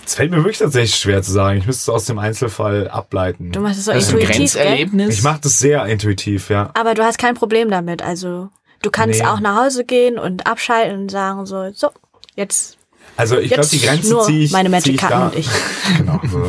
[0.05, 1.59] Es fällt mir wirklich tatsächlich schwer zu sagen.
[1.59, 3.53] Ich müsste es aus dem Einzelfall ableiten.
[3.53, 4.37] Du machst es so intuitiv, gell?
[4.65, 5.15] Grenzerlebnis.
[5.15, 6.71] Ich mache das sehr intuitiv, ja.
[6.75, 8.03] Aber du hast kein Problem damit.
[8.03, 8.49] Also
[8.83, 9.27] du kannst Nee.
[9.27, 11.91] auch nach Hause gehen und abschalten und sagen so, so,
[12.35, 12.79] jetzt,
[13.17, 14.51] Also ich glaube, die Grenze nur ziehe ich.
[14.53, 15.49] meine zieh Magic ich Karten da, und ich.
[15.99, 16.43] Genau, so,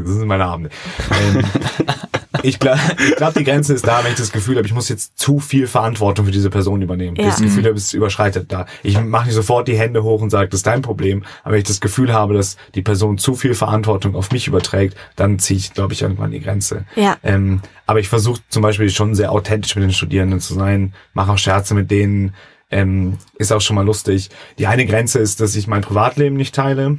[0.00, 0.70] das sind meine Abende.
[1.10, 1.44] Ähm,
[2.46, 2.80] ich glaube,
[3.16, 5.66] glaub, die Grenze ist da, wenn ich das Gefühl habe, ich muss jetzt zu viel
[5.66, 7.16] Verantwortung für diese Person übernehmen.
[7.16, 7.26] Ja.
[7.26, 8.66] Das Gefühl habe, es überschreitet da.
[8.82, 11.24] Ich mache nicht sofort die Hände hoch und sage, das ist dein Problem.
[11.42, 14.96] Aber wenn ich das Gefühl habe, dass die Person zu viel Verantwortung auf mich überträgt,
[15.16, 16.84] dann ziehe ich, glaube ich, irgendwann die Grenze.
[16.94, 17.16] Ja.
[17.22, 21.32] Ähm, aber ich versuche zum Beispiel schon sehr authentisch mit den Studierenden zu sein, mache
[21.32, 22.34] auch Scherze mit denen,
[22.70, 24.30] ähm, ist auch schon mal lustig.
[24.58, 26.98] Die eine Grenze ist, dass ich mein Privatleben nicht teile.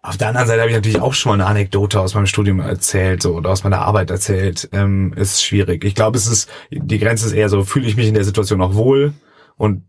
[0.00, 2.60] Auf der anderen Seite habe ich natürlich auch schon mal eine Anekdote aus meinem Studium
[2.60, 4.68] erzählt so, oder aus meiner Arbeit erzählt.
[4.72, 5.84] Ähm, ist schwierig.
[5.84, 8.62] Ich glaube, es ist, die Grenze ist eher so, fühle ich mich in der Situation
[8.62, 9.12] auch wohl
[9.56, 9.84] und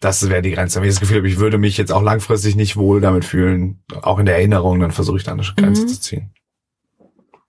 [0.00, 0.80] das wäre die Grenze.
[0.80, 3.82] Wenn ich das Gefühl habe, ich würde mich jetzt auch langfristig nicht wohl damit fühlen,
[4.02, 5.88] auch in der Erinnerung, dann versuche ich da eine Grenze Mhm.
[5.88, 6.34] zu ziehen.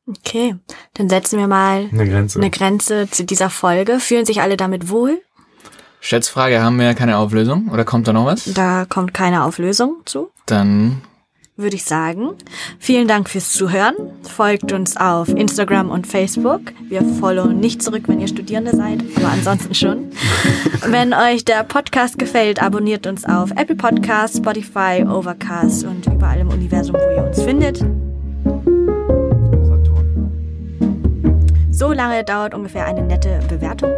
[0.08, 0.56] Okay,
[0.94, 2.40] dann setzen wir mal Eine Grenze.
[2.40, 4.00] eine Grenze zu dieser Folge.
[4.00, 5.20] Fühlen sich alle damit wohl?
[6.00, 7.70] Schätzfrage, haben wir keine Auflösung?
[7.72, 8.46] Oder kommt da noch was?
[8.54, 10.30] Da kommt keine Auflösung zu.
[10.46, 11.02] Dann
[11.58, 12.32] würde ich sagen.
[12.80, 13.96] Vielen Dank fürs Zuhören.
[14.24, 16.62] Folgt uns auf Instagram und Facebook.
[16.90, 20.10] Wir followen nicht zurück, wenn ihr Studierende seid, aber ansonsten schon.
[20.88, 26.50] wenn euch der Podcast gefällt, abonniert uns auf Apple Podcasts, Spotify, Overcast und überall im
[26.50, 27.86] Universum, wo ihr uns findet.
[31.72, 33.92] So lange dauert ungefähr eine nette Bewertung.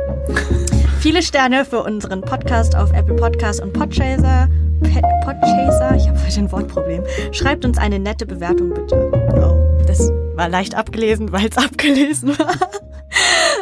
[1.00, 4.50] Viele Sterne für unseren Podcast auf Apple Podcasts und Podchaser.
[4.82, 7.04] Podchaser, ich habe heute ein Wortproblem.
[7.32, 9.12] Schreibt uns eine nette Bewertung bitte.
[9.36, 12.56] Oh, das war leicht abgelesen, weil es abgelesen war.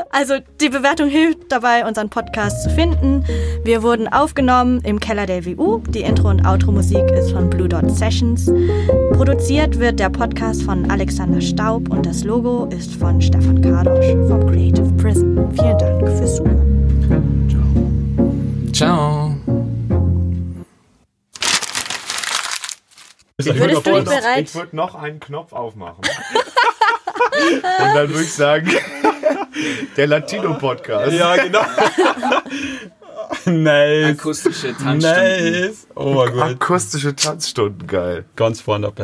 [0.10, 3.26] Also die Bewertung hilft dabei, unseren Podcast zu finden.
[3.64, 5.80] Wir wurden aufgenommen im Keller der WU.
[5.90, 8.52] Die Intro- und Outro-Musik ist von Blue Dot Sessions.
[9.12, 14.46] Produziert wird der Podcast von Alexander Staub und das Logo ist von Stefan Kardosch vom
[14.50, 15.50] Creative Prison.
[15.54, 17.50] Vielen Dank fürs Zuhören.
[18.72, 19.35] ciao.
[23.38, 26.00] Ich würde noch, bereit- Ich würde noch einen Knopf aufmachen.
[27.36, 27.64] Und
[27.96, 28.70] dann würde ich sagen,
[29.98, 31.12] der Latino-Podcast.
[31.14, 31.62] Ja, genau.
[33.46, 34.18] nice.
[34.20, 35.02] Akustische Tanzstunden.
[35.02, 35.88] Nice.
[35.96, 36.52] Oh mein Gott.
[36.52, 38.24] Akustische Tanzstunden, geil.
[38.38, 39.04] Ganz vorne dabei.